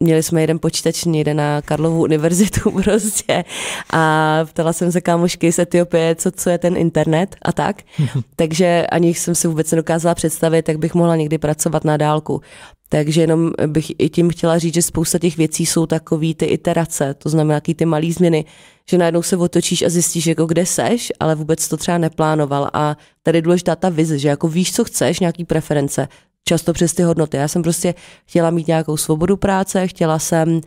Měli 0.00 0.22
jsme 0.22 0.40
jeden 0.40 0.58
počítač 0.58 1.04
někde 1.04 1.34
na 1.34 1.62
Karlovu 1.62 2.02
univerzitu 2.02 2.70
prostě 2.84 3.44
a 3.92 4.40
ptala 4.44 4.72
jsem 4.72 4.92
se 4.92 5.00
kámošky 5.00 5.52
z 5.52 5.58
Etiopie, 5.58 6.14
co, 6.14 6.30
co 6.30 6.50
je 6.50 6.58
ten 6.58 6.76
internet 6.76 7.36
a 7.42 7.52
tak. 7.52 7.82
Takže 8.36 8.86
ani 8.92 9.14
jsem 9.14 9.34
si 9.34 9.48
vůbec 9.48 9.70
nedokázala 9.70 10.14
představit, 10.14 10.68
jak 10.68 10.78
bych 10.78 10.94
mohla 10.94 11.16
někdy 11.16 11.38
pracovat 11.38 11.84
na 11.84 11.96
dálku. 11.96 12.40
Takže 12.88 13.20
jenom 13.20 13.52
bych 13.66 13.92
i 13.98 14.08
tím 14.08 14.30
chtěla 14.30 14.58
říct, 14.58 14.74
že 14.74 14.82
spousta 14.82 15.18
těch 15.18 15.36
věcí 15.36 15.66
jsou 15.66 15.86
takový 15.86 16.34
ty 16.34 16.44
iterace, 16.44 17.14
to 17.14 17.28
znamená 17.28 17.54
jaký 17.54 17.74
ty 17.74 17.84
malý 17.84 18.12
změny, 18.12 18.44
že 18.90 18.98
najednou 18.98 19.22
se 19.22 19.36
otočíš 19.36 19.82
a 19.82 19.88
zjistíš, 19.88 20.26
jako 20.26 20.46
kde 20.46 20.66
seš, 20.66 21.12
ale 21.20 21.34
vůbec 21.34 21.68
to 21.68 21.76
třeba 21.76 21.98
neplánoval. 21.98 22.70
A 22.72 22.96
tady 23.22 23.38
je 23.38 23.42
důležitá 23.42 23.76
ta 23.76 23.88
vize, 23.88 24.18
že 24.18 24.28
jako 24.28 24.48
víš, 24.48 24.72
co 24.72 24.84
chceš, 24.84 25.20
nějaký 25.20 25.44
preference, 25.44 26.08
často 26.48 26.72
přes 26.72 26.94
ty 26.94 27.02
hodnoty. 27.02 27.36
Já 27.36 27.48
jsem 27.48 27.62
prostě 27.62 27.94
chtěla 28.26 28.50
mít 28.50 28.66
nějakou 28.66 28.96
svobodu 28.96 29.36
práce, 29.36 29.86
chtěla 29.86 30.18
jsem 30.18 30.48
uh, 30.48 30.60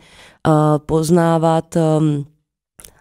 poznávat 0.78 1.76
um, 1.76 2.26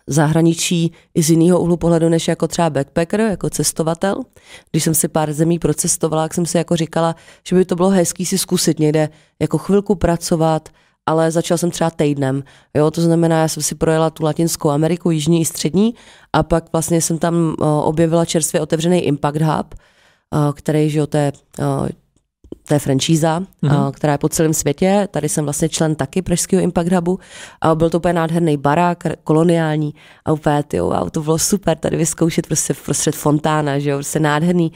zahraničí 0.08 0.92
i 1.14 1.24
z 1.24 1.30
jiného 1.30 1.60
úhlu 1.60 1.78
pohledu, 1.78 2.10
než 2.10 2.28
jako 2.28 2.48
třeba 2.48 2.70
backpacker, 2.70 3.20
jako 3.20 3.50
cestovatel. 3.50 4.16
Když 4.72 4.84
jsem 4.84 4.94
si 4.94 5.08
pár 5.08 5.34
zemí 5.34 5.60
procestovala, 5.60 6.24
tak 6.24 6.34
jsem 6.34 6.46
si 6.46 6.58
jako 6.58 6.76
říkala, 6.76 7.16
že 7.48 7.56
by 7.56 7.66
to 7.66 7.76
bylo 7.76 7.90
hezký 7.90 8.26
si 8.26 8.38
zkusit 8.38 8.80
někde 8.80 9.10
jako 9.40 9.58
chvilku 9.58 9.96
pracovat, 9.96 10.70
ale 11.06 11.32
začal 11.32 11.58
jsem 11.58 11.72
třeba 11.72 11.90
týdnem. 11.90 12.44
Jo, 12.74 12.92
to 12.92 13.02
znamená, 13.02 13.42
já 13.42 13.48
jsem 13.48 13.64
si 13.64 13.76
projela 13.76 14.10
tu 14.10 14.24
Latinskou 14.24 14.70
Ameriku, 14.70 15.12
jižní 15.12 15.42
i 15.42 15.46
střední, 15.46 15.94
a 16.34 16.44
pak 16.44 16.72
vlastně 16.74 17.02
jsem 17.02 17.18
tam 17.18 17.36
uh, 17.36 17.54
objevila 17.68 18.26
čerstvě 18.26 18.62
otevřený 18.62 19.00
Impact 19.00 19.42
Hub, 19.42 19.76
uh, 19.76 20.52
který, 20.54 20.90
že 20.90 21.00
jo, 21.00 21.08
to 21.08 21.18
je 21.18 21.32
to 22.68 22.74
je 22.74 22.80
franšíza, 22.80 23.40
mm-hmm. 23.40 23.92
která 23.92 24.14
je 24.14 24.18
po 24.18 24.30
celém 24.30 24.54
světě. 24.54 25.08
Tady 25.12 25.30
jsem 25.30 25.44
vlastně 25.44 25.70
člen 25.70 25.96
taky 25.96 26.22
Pražského 26.22 26.64
Impact 26.64 26.92
Hubu. 26.92 27.20
A 27.62 27.76
byl 27.76 27.90
to 27.90 27.98
úplně 27.98 28.14
nádherný 28.14 28.58
barák, 28.58 29.04
koloniální. 29.24 29.94
A 30.26 30.32
úplně, 30.32 30.64
tyjo, 30.64 30.86
wow, 30.86 31.10
to 31.10 31.22
bylo 31.22 31.40
super 31.40 31.78
tady 31.78 31.98
vyzkoušet 31.98 32.48
prostě 32.48 32.74
prostřed 32.86 33.16
fontána, 33.16 33.80
že 33.80 33.90
jo, 33.90 33.98
prostě 33.98 34.20
nádherný. 34.20 34.72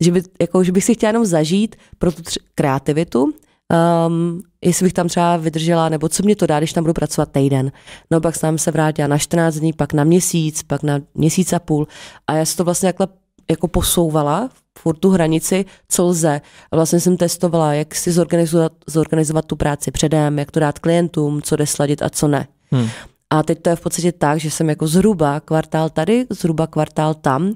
Že, 0.00 0.12
by, 0.12 0.22
jako, 0.40 0.64
že 0.64 0.72
bych 0.72 0.84
si 0.84 0.94
chtěla 0.94 1.08
jenom 1.08 1.26
zažít 1.26 1.76
pro 1.98 2.12
tu 2.12 2.22
tři, 2.22 2.40
kreativitu, 2.54 3.22
um, 3.24 4.42
jestli 4.64 4.84
bych 4.84 4.92
tam 4.92 5.08
třeba 5.08 5.36
vydržela, 5.36 5.88
nebo 5.88 6.08
co 6.08 6.22
mě 6.22 6.36
to 6.36 6.46
dá, 6.46 6.58
když 6.58 6.72
tam 6.72 6.84
budu 6.84 6.94
pracovat 6.94 7.32
týden. 7.32 7.72
No 8.10 8.20
pak 8.20 8.36
jsem 8.36 8.58
se 8.58 8.70
vrátila 8.70 9.08
na 9.08 9.18
14 9.18 9.54
dní, 9.54 9.72
pak 9.72 9.92
na 9.92 10.04
měsíc, 10.04 10.62
pak 10.62 10.82
na 10.82 11.00
měsíc 11.14 11.52
a 11.52 11.58
půl. 11.58 11.86
A 12.26 12.34
já 12.34 12.44
si 12.44 12.56
to 12.56 12.64
vlastně 12.64 12.86
jako, 12.86 13.06
jako 13.50 13.68
posouvala 13.68 14.50
furt 14.78 14.96
tu 14.96 15.10
hranici, 15.10 15.64
co 15.88 16.04
lze. 16.04 16.40
A 16.70 16.76
vlastně 16.76 17.00
jsem 17.00 17.16
testovala, 17.16 17.74
jak 17.74 17.94
si 17.94 18.12
zorganizovat, 18.12 18.72
zorganizovat 18.86 19.44
tu 19.44 19.56
práci 19.56 19.90
předem, 19.90 20.38
jak 20.38 20.50
to 20.50 20.60
dát 20.60 20.78
klientům, 20.78 21.42
co 21.42 21.56
jde 21.56 21.66
sladit 21.66 22.02
a 22.02 22.08
co 22.08 22.28
ne. 22.28 22.46
Hmm. 22.70 22.88
A 23.30 23.42
teď 23.42 23.62
to 23.62 23.70
je 23.70 23.76
v 23.76 23.80
podstatě 23.80 24.12
tak, 24.12 24.40
že 24.40 24.50
jsem 24.50 24.68
jako 24.68 24.86
zhruba 24.86 25.40
kvartál 25.40 25.90
tady, 25.90 26.26
zhruba 26.30 26.66
kvartál 26.66 27.14
tam. 27.14 27.54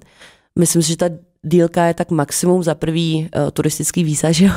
Myslím 0.59 0.83
si, 0.83 0.89
že 0.89 0.97
ta 0.97 1.09
dílka 1.43 1.85
je 1.85 1.95
tak 1.95 2.11
maximum 2.11 2.63
za 2.63 2.75
prvý 2.75 3.29
uh, 3.37 3.51
turistický 3.51 4.05
víza, 4.05 4.33
že 4.33 4.45
jo? 4.45 4.53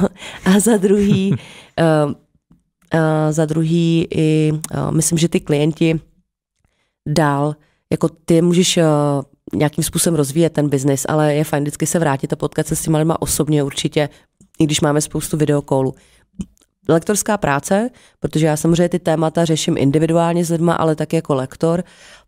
A 0.45 0.59
za 0.59 0.77
druhý, 0.77 1.31
uh, 1.31 2.11
uh, 2.93 3.31
za 3.31 3.45
druhý 3.45 4.07
i, 4.11 4.51
uh, 4.51 4.91
myslím, 4.91 5.17
že 5.17 5.29
ty 5.29 5.39
klienti 5.39 5.99
dál, 7.07 7.55
jako 7.91 8.09
ty 8.25 8.41
můžeš 8.41 8.77
uh, 8.77 8.83
nějakým 9.53 9.83
způsobem 9.83 10.17
rozvíjet 10.17 10.53
ten 10.53 10.69
biznis, 10.69 11.05
ale 11.09 11.35
je 11.35 11.43
fajn 11.43 11.63
vždycky 11.63 11.85
se 11.85 11.99
vrátit 11.99 12.33
a 12.33 12.35
potkat 12.35 12.67
se 12.67 12.75
s 12.75 12.81
těma 12.81 12.97
lidma 12.97 13.21
osobně 13.21 13.63
určitě, 13.63 14.09
i 14.59 14.63
když 14.63 14.81
máme 14.81 15.01
spoustu 15.01 15.37
videokólů. 15.37 15.95
Lektorská 16.89 17.37
práce, 17.37 17.89
protože 18.19 18.45
já 18.45 18.57
samozřejmě 18.57 18.89
ty 18.89 18.99
témata 18.99 19.45
řeším 19.45 19.77
individuálně 19.77 20.45
s 20.45 20.49
lidma, 20.49 20.73
ale 20.73 20.95
tak 20.95 21.13
jako 21.13 21.35
lektor, 21.35 21.83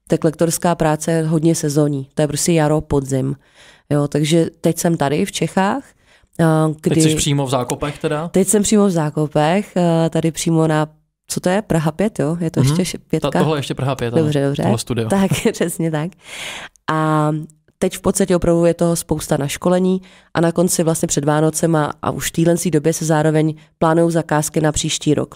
tak 0.08 0.24
lektorská 0.24 0.76
práce 0.76 1.12
je 1.12 1.24
hodně 1.24 1.56
sezónní. 1.56 2.10
To 2.14 2.22
je 2.22 2.28
prostě 2.28 2.52
jaro, 2.52 2.82
podzim. 2.82 3.36
Jo, 3.90 4.08
takže 4.08 4.46
teď 4.62 4.78
jsem 4.78 4.98
tady 4.98 5.26
v 5.26 5.32
Čechách. 5.32 5.84
Kdy, 6.82 6.96
teď 6.96 7.04
jsi 7.04 7.16
přímo 7.16 7.46
v 7.46 7.50
Zákopech 7.50 8.00
teda? 8.00 8.28
Teď 8.28 8.48
jsem 8.48 8.64
přímo 8.64 8.86
v 8.86 8.92
Zákopech, 8.92 9.74
tady 10.10 10.32
přímo 10.32 10.68
na 10.68 10.88
co 11.28 11.40
to 11.40 11.50
je? 11.50 11.62
Praha 11.62 11.92
5, 11.92 12.20
jo? 12.20 12.38
Je 12.40 12.52
to 12.52 12.62
mm-hmm. 12.62 12.80
ještě 12.80 12.98
pětka? 12.98 13.32
Ta, 13.32 13.40
tohle 13.40 13.58
je 13.58 13.60
ještě 13.60 13.74
Praha 13.74 13.96
5, 13.96 14.14
dobře, 14.14 14.44
dobře. 14.46 14.64
tohle 14.64 14.78
studio. 14.78 15.10
Tak, 15.10 15.32
přesně 15.52 15.92
tak. 15.92 16.12
A 16.92 17.32
teď 17.80 17.98
v 17.98 18.02
podstatě 18.02 18.36
opravdu 18.36 18.66
je 18.66 18.74
toho 18.74 18.96
spousta 18.96 19.38
na 19.38 19.48
školení 19.48 20.02
a 20.34 20.42
na 20.42 20.52
konci 20.52 20.84
vlastně 20.84 21.08
před 21.08 21.26
Vánocema 21.26 21.94
a 22.02 22.12
už 22.12 22.30
v 22.30 22.32
téhle 22.32 22.56
době 22.72 22.94
se 22.94 23.06
zároveň 23.06 23.56
plánují 23.78 24.12
zakázky 24.12 24.62
na 24.62 24.72
příští 24.72 25.14
rok. 25.14 25.36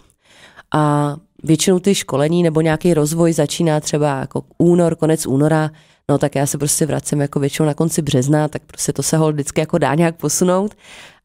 A 0.73 1.15
většinou 1.43 1.79
ty 1.79 1.95
školení 1.95 2.43
nebo 2.43 2.61
nějaký 2.61 2.93
rozvoj 2.93 3.33
začíná 3.33 3.79
třeba 3.79 4.19
jako 4.19 4.43
únor, 4.57 4.95
konec 4.95 5.25
února, 5.25 5.71
no 6.09 6.17
tak 6.17 6.35
já 6.35 6.45
se 6.45 6.57
prostě 6.57 6.85
vracím 6.85 7.21
jako 7.21 7.39
většinou 7.39 7.65
na 7.65 7.73
konci 7.73 8.01
března, 8.01 8.47
tak 8.47 8.61
prostě 8.65 8.93
to 8.93 9.03
se 9.03 9.17
ho 9.17 9.31
vždycky 9.31 9.59
jako 9.59 9.77
dá 9.77 9.95
nějak 9.95 10.15
posunout. 10.15 10.75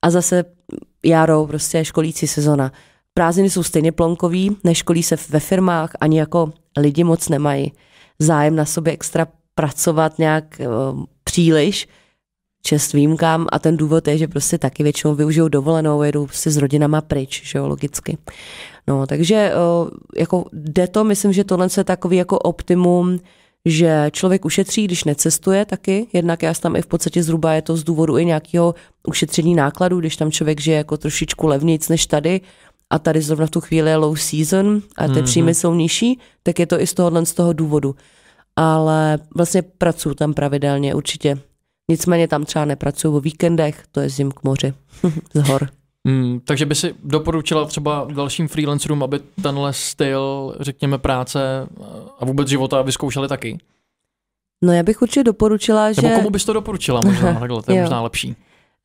A 0.02 0.10
zase 0.10 0.44
jaro, 1.04 1.46
prostě 1.46 1.84
školící 1.84 2.26
sezona. 2.26 2.72
Prázdniny 3.14 3.50
jsou 3.50 3.62
stejně 3.62 3.92
plonkový, 3.92 4.56
neškolí 4.64 5.02
se 5.02 5.16
ve 5.28 5.40
firmách, 5.40 5.92
ani 6.00 6.18
jako 6.18 6.52
lidi 6.76 7.04
moc 7.04 7.28
nemají 7.28 7.72
zájem 8.18 8.56
na 8.56 8.64
sobě 8.64 8.92
extra 8.92 9.26
pracovat 9.54 10.18
nějak 10.18 10.44
uh, 10.60 11.04
příliš, 11.24 11.88
čest 12.62 12.92
výjimkám 12.92 13.46
a 13.52 13.58
ten 13.58 13.76
důvod 13.76 14.08
je, 14.08 14.18
že 14.18 14.28
prostě 14.28 14.58
taky 14.58 14.82
většinou 14.82 15.14
využijou 15.14 15.48
dovolenou, 15.48 16.02
jedou 16.02 16.26
prostě 16.26 16.50
s 16.50 16.56
rodinama 16.56 17.00
pryč, 17.00 17.42
že 17.44 17.58
jo, 17.58 17.68
logicky. 17.68 18.18
No, 18.86 19.06
takže 19.06 19.52
uh, 19.54 19.90
jako 20.16 20.44
jde 20.52 20.88
to, 20.88 21.04
myslím, 21.04 21.32
že 21.32 21.44
tohle 21.44 21.68
je 21.76 21.84
takový 21.84 22.16
jako 22.16 22.38
optimum, 22.38 23.18
že 23.64 24.10
člověk 24.10 24.44
ušetří, 24.44 24.84
když 24.84 25.04
necestuje 25.04 25.64
taky, 25.64 26.06
jednak 26.12 26.42
já 26.42 26.54
tam 26.54 26.76
i 26.76 26.82
v 26.82 26.86
podstatě 26.86 27.22
zhruba 27.22 27.52
je 27.52 27.62
to 27.62 27.76
z 27.76 27.84
důvodu 27.84 28.18
i 28.18 28.24
nějakého 28.24 28.74
ušetření 29.08 29.54
nákladů, 29.54 30.00
když 30.00 30.16
tam 30.16 30.30
člověk 30.30 30.60
žije 30.60 30.76
jako 30.76 30.96
trošičku 30.96 31.46
levnějc 31.46 31.88
než 31.88 32.06
tady, 32.06 32.40
a 32.94 32.98
tady 32.98 33.20
zrovna 33.20 33.46
v 33.46 33.50
tu 33.50 33.60
chvíli 33.60 33.90
je 33.90 33.96
low 33.96 34.16
season 34.16 34.82
a 34.96 35.06
ty 35.06 35.12
mm-hmm. 35.12 35.22
příjmy 35.22 35.54
jsou 35.54 35.74
nižší, 35.74 36.18
tak 36.42 36.58
je 36.58 36.66
to 36.66 36.80
i 36.80 36.86
z 36.86 36.94
tohohle 36.94 37.26
z 37.26 37.34
toho 37.34 37.52
důvodu. 37.52 37.94
Ale 38.56 39.18
vlastně 39.36 39.62
pracuji 39.62 40.14
tam 40.14 40.34
pravidelně 40.34 40.94
určitě. 40.94 41.38
Nicméně 41.90 42.28
tam 42.28 42.44
třeba 42.44 42.64
nepracuju 42.64 43.16
o 43.16 43.20
víkendech, 43.20 43.84
to 43.92 44.00
je 44.00 44.08
zim 44.08 44.32
k 44.32 44.42
moři, 44.42 44.74
z 45.34 45.48
hor. 45.48 45.68
Mm, 46.04 46.40
takže 46.44 46.66
by 46.66 46.74
si 46.74 46.94
doporučila 47.04 47.64
třeba 47.64 48.06
dalším 48.14 48.48
freelancerům, 48.48 49.02
aby 49.02 49.20
tenhle 49.42 49.72
styl, 49.72 50.54
řekněme, 50.60 50.98
práce 50.98 51.68
a 52.20 52.24
vůbec 52.24 52.48
života 52.48 52.82
vyzkoušeli 52.82 53.28
taky? 53.28 53.58
No 54.62 54.72
já 54.72 54.82
bych 54.82 55.02
určitě 55.02 55.24
doporučila, 55.24 55.92
že... 55.92 56.02
Nebo 56.02 56.16
komu 56.16 56.30
bys 56.30 56.44
to 56.44 56.52
doporučila 56.52 57.00
možná, 57.00 57.34
takhle, 57.40 57.62
to 57.62 57.72
je 57.72 57.80
možná 57.82 58.02
lepší. 58.02 58.36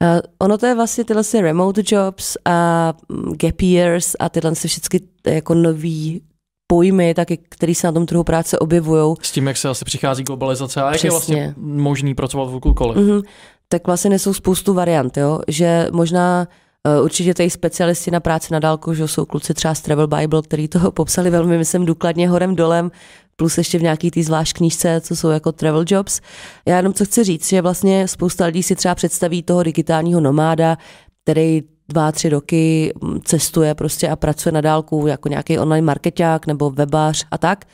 Uh, 0.04 0.20
ono 0.40 0.58
to 0.58 0.66
je 0.66 0.76
vlastně 0.76 1.04
tyhle 1.04 1.24
si 1.24 1.42
remote 1.42 1.82
jobs 1.86 2.38
a 2.46 2.94
mm, 3.10 3.34
gap 3.38 3.62
years 3.62 4.16
a 4.20 4.30
tyhle 4.30 4.56
si 4.56 4.68
všechny 4.68 5.00
jako 5.28 5.54
nový 5.54 6.22
pojmy, 6.68 7.14
taky, 7.14 7.38
který 7.50 7.76
se 7.76 7.88
na 7.88 7.94
tom 7.94 8.06
trhu 8.06 8.24
práce 8.24 8.60
objevují. 8.60 9.16
S 9.22 9.32
tím, 9.32 9.48
jak 9.48 9.58
se 9.58 9.70
asi 9.70 9.86
přichází 9.86 10.24
globalizace 10.24 10.82
a 10.82 10.92
jak 10.92 11.04
je 11.04 11.10
vlastně 11.10 11.54
možný 11.58 12.16
pracovat 12.16 12.46
v 12.46 12.56
okolkoliv. 12.56 12.98
Mm-hmm. 12.98 13.24
Tak 13.70 13.88
vlastně 13.88 14.10
nesou 14.10 14.34
spoustu 14.34 14.74
variant, 14.74 15.18
jo? 15.18 15.40
že 15.48 15.88
možná 15.92 16.48
Uh, 16.88 17.04
určitě 17.06 17.34
tady 17.34 17.50
specialisti 17.50 18.12
na 18.12 18.20
práci 18.20 18.54
na 18.54 18.60
dálku, 18.60 18.94
že 18.94 19.08
jsou 19.08 19.26
kluci 19.26 19.54
třeba 19.54 19.76
z 19.76 19.82
Travel 19.82 20.08
Bible, 20.08 20.42
který 20.42 20.68
toho 20.68 20.92
popsali 20.92 21.30
velmi, 21.30 21.58
myslím, 21.58 21.86
důkladně 21.86 22.30
horem 22.30 22.56
dolem, 22.56 22.92
plus 23.40 23.58
ještě 23.58 23.80
v 23.80 23.82
nějaký 23.82 24.12
té 24.12 24.24
zvlášť 24.24 24.58
knížce, 24.58 25.02
co 25.02 25.16
jsou 25.16 25.30
jako 25.30 25.52
travel 25.52 25.84
jobs. 25.88 26.22
Já 26.66 26.78
jenom 26.78 26.94
co 26.94 27.06
chci 27.06 27.24
říct, 27.24 27.50
že 27.50 27.62
vlastně 27.62 28.08
spousta 28.08 28.46
lidí 28.46 28.64
si 28.64 28.76
třeba 28.76 28.96
představí 28.96 29.44
toho 29.44 29.64
digitálního 29.64 30.22
nomáda, 30.22 30.78
který 31.24 31.64
dva, 31.90 32.12
tři 32.12 32.30
roky 32.30 32.94
mm, 33.02 33.20
cestuje 33.24 33.76
prostě 33.76 34.10
a 34.10 34.16
pracuje 34.16 34.54
na 34.54 34.62
dálku 34.62 35.08
jako 35.08 35.30
nějaký 35.30 35.60
online 35.60 35.86
marketák 35.86 36.48
nebo 36.48 36.72
webář 36.72 37.26
a 37.32 37.38
tak. 37.38 37.66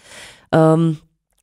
Um, 0.75 0.97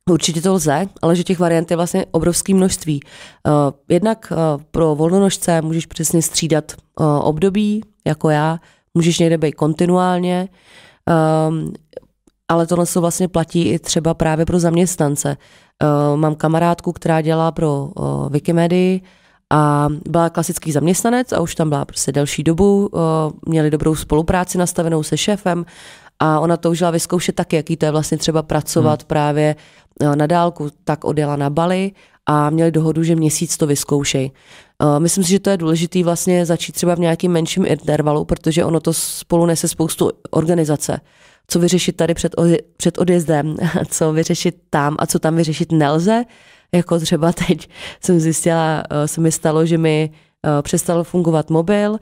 Určitě 0.09 0.41
to 0.41 0.53
lze, 0.53 0.87
ale 1.01 1.15
že 1.15 1.23
těch 1.23 1.39
variant 1.39 1.71
je 1.71 1.77
vlastně 1.77 2.05
obrovské 2.11 2.53
množství. 2.53 2.99
Uh, 3.47 3.53
jednak 3.89 4.31
uh, 4.31 4.63
pro 4.71 4.95
volnonožce 4.95 5.61
můžeš 5.61 5.85
přesně 5.85 6.21
střídat 6.21 6.71
uh, 6.99 7.05
období, 7.05 7.81
jako 8.07 8.29
já, 8.29 8.59
můžeš 8.93 9.19
někde 9.19 9.37
být 9.37 9.51
kontinuálně, 9.51 10.49
um, 11.49 11.73
ale 12.53 12.67
tohle 12.67 12.85
se 12.85 12.99
vlastně 12.99 13.27
platí 13.27 13.69
i 13.69 13.79
třeba 13.79 14.13
právě 14.13 14.45
pro 14.45 14.59
zaměstnance. 14.59 15.37
Mám 16.15 16.35
kamarádku, 16.35 16.91
která 16.91 17.21
dělá 17.21 17.51
pro 17.51 17.89
Wikimedii 18.29 19.01
a 19.49 19.87
byla 20.09 20.29
klasický 20.29 20.71
zaměstnanec 20.71 21.31
a 21.31 21.39
už 21.39 21.55
tam 21.55 21.69
byla 21.69 21.85
prostě 21.85 22.11
delší 22.11 22.43
dobu, 22.43 22.89
měli 23.45 23.71
dobrou 23.71 23.95
spolupráci 23.95 24.57
nastavenou 24.57 25.03
se 25.03 25.17
šéfem 25.17 25.65
a 26.19 26.39
ona 26.39 26.57
toužila 26.57 26.91
vyzkoušet 26.91 27.35
taky, 27.35 27.55
jaký 27.55 27.77
to 27.77 27.85
je 27.85 27.91
vlastně 27.91 28.17
třeba 28.17 28.43
pracovat 28.43 29.01
hmm. 29.01 29.07
právě 29.07 29.55
na 30.15 30.27
dálku, 30.27 30.69
tak 30.83 31.05
odjela 31.05 31.35
na 31.35 31.49
Bali 31.49 31.91
a 32.25 32.49
měli 32.49 32.71
dohodu, 32.71 33.03
že 33.03 33.15
měsíc 33.15 33.57
to 33.57 33.67
vyzkoušej. 33.67 34.31
Myslím 34.99 35.23
si, 35.23 35.29
že 35.29 35.39
to 35.39 35.49
je 35.49 35.57
důležité 35.57 36.03
vlastně 36.03 36.45
začít 36.45 36.71
třeba 36.71 36.95
v 36.95 36.99
nějakým 36.99 37.31
menším 37.31 37.65
intervalu, 37.65 38.25
protože 38.25 38.65
ono 38.65 38.79
to 38.79 38.93
spolu 38.93 39.45
nese 39.45 39.67
spoustu 39.67 40.11
organizace. 40.29 40.99
Co 41.47 41.59
vyřešit 41.59 41.95
tady 41.95 42.13
před, 42.13 42.35
před 42.77 42.97
odjezdem, 42.97 43.55
co 43.89 44.13
vyřešit 44.13 44.55
tam 44.69 44.95
a 44.99 45.07
co 45.07 45.19
tam 45.19 45.35
vyřešit 45.35 45.71
nelze. 45.71 46.23
Jako 46.73 46.99
třeba 46.99 47.31
teď 47.31 47.69
jsem 48.03 48.19
zjistila, 48.19 48.83
eh, 48.89 49.07
se 49.07 49.21
mi 49.21 49.31
stalo, 49.31 49.65
že 49.65 49.77
mi 49.77 50.09
eh, 50.45 50.61
přestal 50.61 51.03
fungovat 51.03 51.49
mobil. 51.49 51.97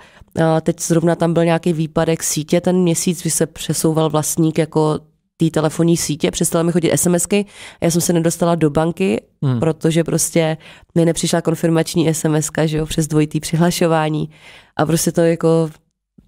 Teď 0.62 0.82
zrovna 0.82 1.15
tam 1.15 1.34
byl 1.34 1.45
nějaký 1.45 1.73
výpadek 1.73 2.23
sítě 2.23 2.62
ten 2.62 2.77
měsíc, 2.77 3.21
kdy 3.21 3.32
se 3.32 3.45
přesouval 3.45 4.10
vlastník 4.10 4.58
jako 4.58 4.99
té 5.45 5.49
telefonní 5.49 5.97
sítě, 5.97 6.32
přestala 6.32 6.63
mi 6.63 6.71
chodit 6.71 6.97
SMSky, 6.97 7.45
já 7.82 7.91
jsem 7.91 8.01
se 8.01 8.13
nedostala 8.13 8.56
do 8.56 8.69
banky, 8.69 9.23
hmm. 9.43 9.60
protože 9.60 10.04
prostě 10.04 10.58
mi 10.95 11.06
nepřišla 11.06 11.41
konfirmační 11.41 12.13
SMSka, 12.13 12.65
že 12.65 12.77
jo, 12.77 12.86
přes 12.86 13.08
dvojitý 13.08 13.39
přihlašování 13.39 14.30
a 14.77 14.86
prostě 14.86 15.12
to 15.12 15.21
jako, 15.21 15.69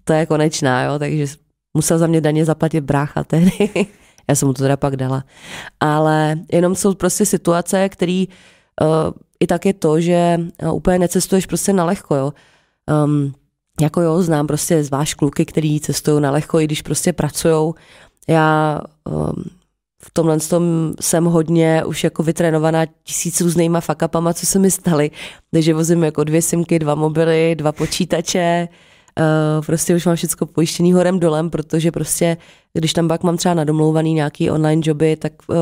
to 0.04 0.12
je 0.12 0.26
konečná, 0.26 0.82
jo, 0.82 0.98
takže 0.98 1.26
musel 1.74 1.98
za 1.98 2.06
mě 2.06 2.20
daně 2.20 2.44
zaplatit 2.44 2.80
brácha 2.80 3.24
tehdy. 3.24 3.70
já 4.28 4.34
jsem 4.34 4.48
mu 4.48 4.54
to 4.54 4.62
teda 4.62 4.76
pak 4.76 4.96
dala. 4.96 5.24
Ale 5.80 6.36
jenom 6.52 6.74
jsou 6.74 6.94
prostě 6.94 7.26
situace, 7.26 7.88
které 7.88 8.24
uh, 8.80 9.12
i 9.40 9.46
tak 9.46 9.66
je 9.66 9.72
to, 9.74 10.00
že 10.00 10.38
uh, 10.62 10.74
úplně 10.74 10.98
necestuješ 10.98 11.46
prostě 11.46 11.72
na 11.72 11.84
lehko, 11.84 12.14
jo. 12.14 12.32
Um, 13.04 13.34
jako 13.80 14.00
jo, 14.00 14.22
znám 14.22 14.46
prostě 14.46 14.84
zvlášť 14.84 15.14
kluky, 15.14 15.44
který 15.44 15.80
cestují 15.80 16.22
na 16.22 16.30
lehko, 16.30 16.60
i 16.60 16.64
když 16.64 16.82
prostě 16.82 17.12
pracují 17.12 17.74
já 18.28 18.80
um, 19.04 19.44
v 20.02 20.10
tomhle 20.12 20.40
tom 20.40 20.94
jsem 21.00 21.24
hodně 21.24 21.84
už 21.84 22.04
jako 22.04 22.22
vytrénovaná 22.22 22.86
tisíc 23.04 23.40
různýma 23.40 23.80
fakapama, 23.80 24.34
co 24.34 24.46
se 24.46 24.58
mi 24.58 24.70
staly. 24.70 25.10
Takže 25.52 25.74
vozím 25.74 26.04
jako 26.04 26.24
dvě 26.24 26.42
simky, 26.42 26.78
dva 26.78 26.94
mobily, 26.94 27.54
dva 27.54 27.72
počítače, 27.72 28.68
uh, 29.20 29.64
prostě 29.64 29.94
už 29.94 30.06
mám 30.06 30.16
všechno 30.16 30.46
pojištěný 30.46 30.92
horem 30.92 31.20
dolem, 31.20 31.50
protože 31.50 31.92
prostě, 31.92 32.36
když 32.72 32.92
tam 32.92 33.08
pak 33.08 33.22
mám 33.22 33.36
třeba 33.36 33.54
nadomlouvaný 33.54 34.14
nějaký 34.14 34.50
online 34.50 34.82
joby, 34.84 35.16
tak 35.16 35.32
uh, 35.46 35.56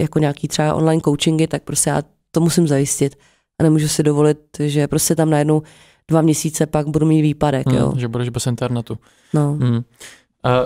jako 0.00 0.18
nějaký 0.18 0.48
třeba 0.48 0.74
online 0.74 1.02
coachingy, 1.04 1.46
tak 1.46 1.62
prostě 1.62 1.90
já 1.90 2.02
to 2.30 2.40
musím 2.40 2.68
zajistit. 2.68 3.18
A 3.60 3.62
nemůžu 3.62 3.88
si 3.88 4.02
dovolit, 4.02 4.38
že 4.58 4.88
prostě 4.88 5.14
tam 5.14 5.30
najednou 5.30 5.62
dva 6.08 6.22
měsíce 6.22 6.66
pak 6.66 6.88
budu 6.88 7.06
mít 7.06 7.22
výpadek. 7.22 7.66
Hmm, 7.68 7.78
jo. 7.78 7.92
Že 7.96 8.08
budeš 8.08 8.28
bez 8.28 8.46
internetu. 8.46 8.98
No. 9.34 9.52
Hmm. 9.52 9.76
Uh, 9.76 9.82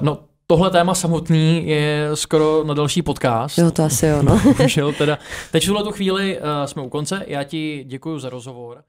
no, 0.00 0.18
tohle 0.46 0.70
téma 0.70 0.94
samotný 0.94 1.68
je 1.68 2.10
skoro 2.14 2.64
na 2.64 2.74
další 2.74 3.02
podcast. 3.02 3.58
Jo, 3.58 3.70
to 3.70 3.84
asi 3.84 4.06
jo, 4.06 4.22
no. 4.22 4.40
teda. 4.98 5.18
Teď 5.52 5.64
v 5.64 5.66
tuhle 5.66 5.92
chvíli 5.92 6.38
uh, 6.38 6.44
jsme 6.66 6.82
u 6.82 6.88
konce. 6.88 7.24
Já 7.26 7.44
ti 7.44 7.84
děkuji 7.86 8.18
za 8.18 8.30
rozhovor. 8.30 8.82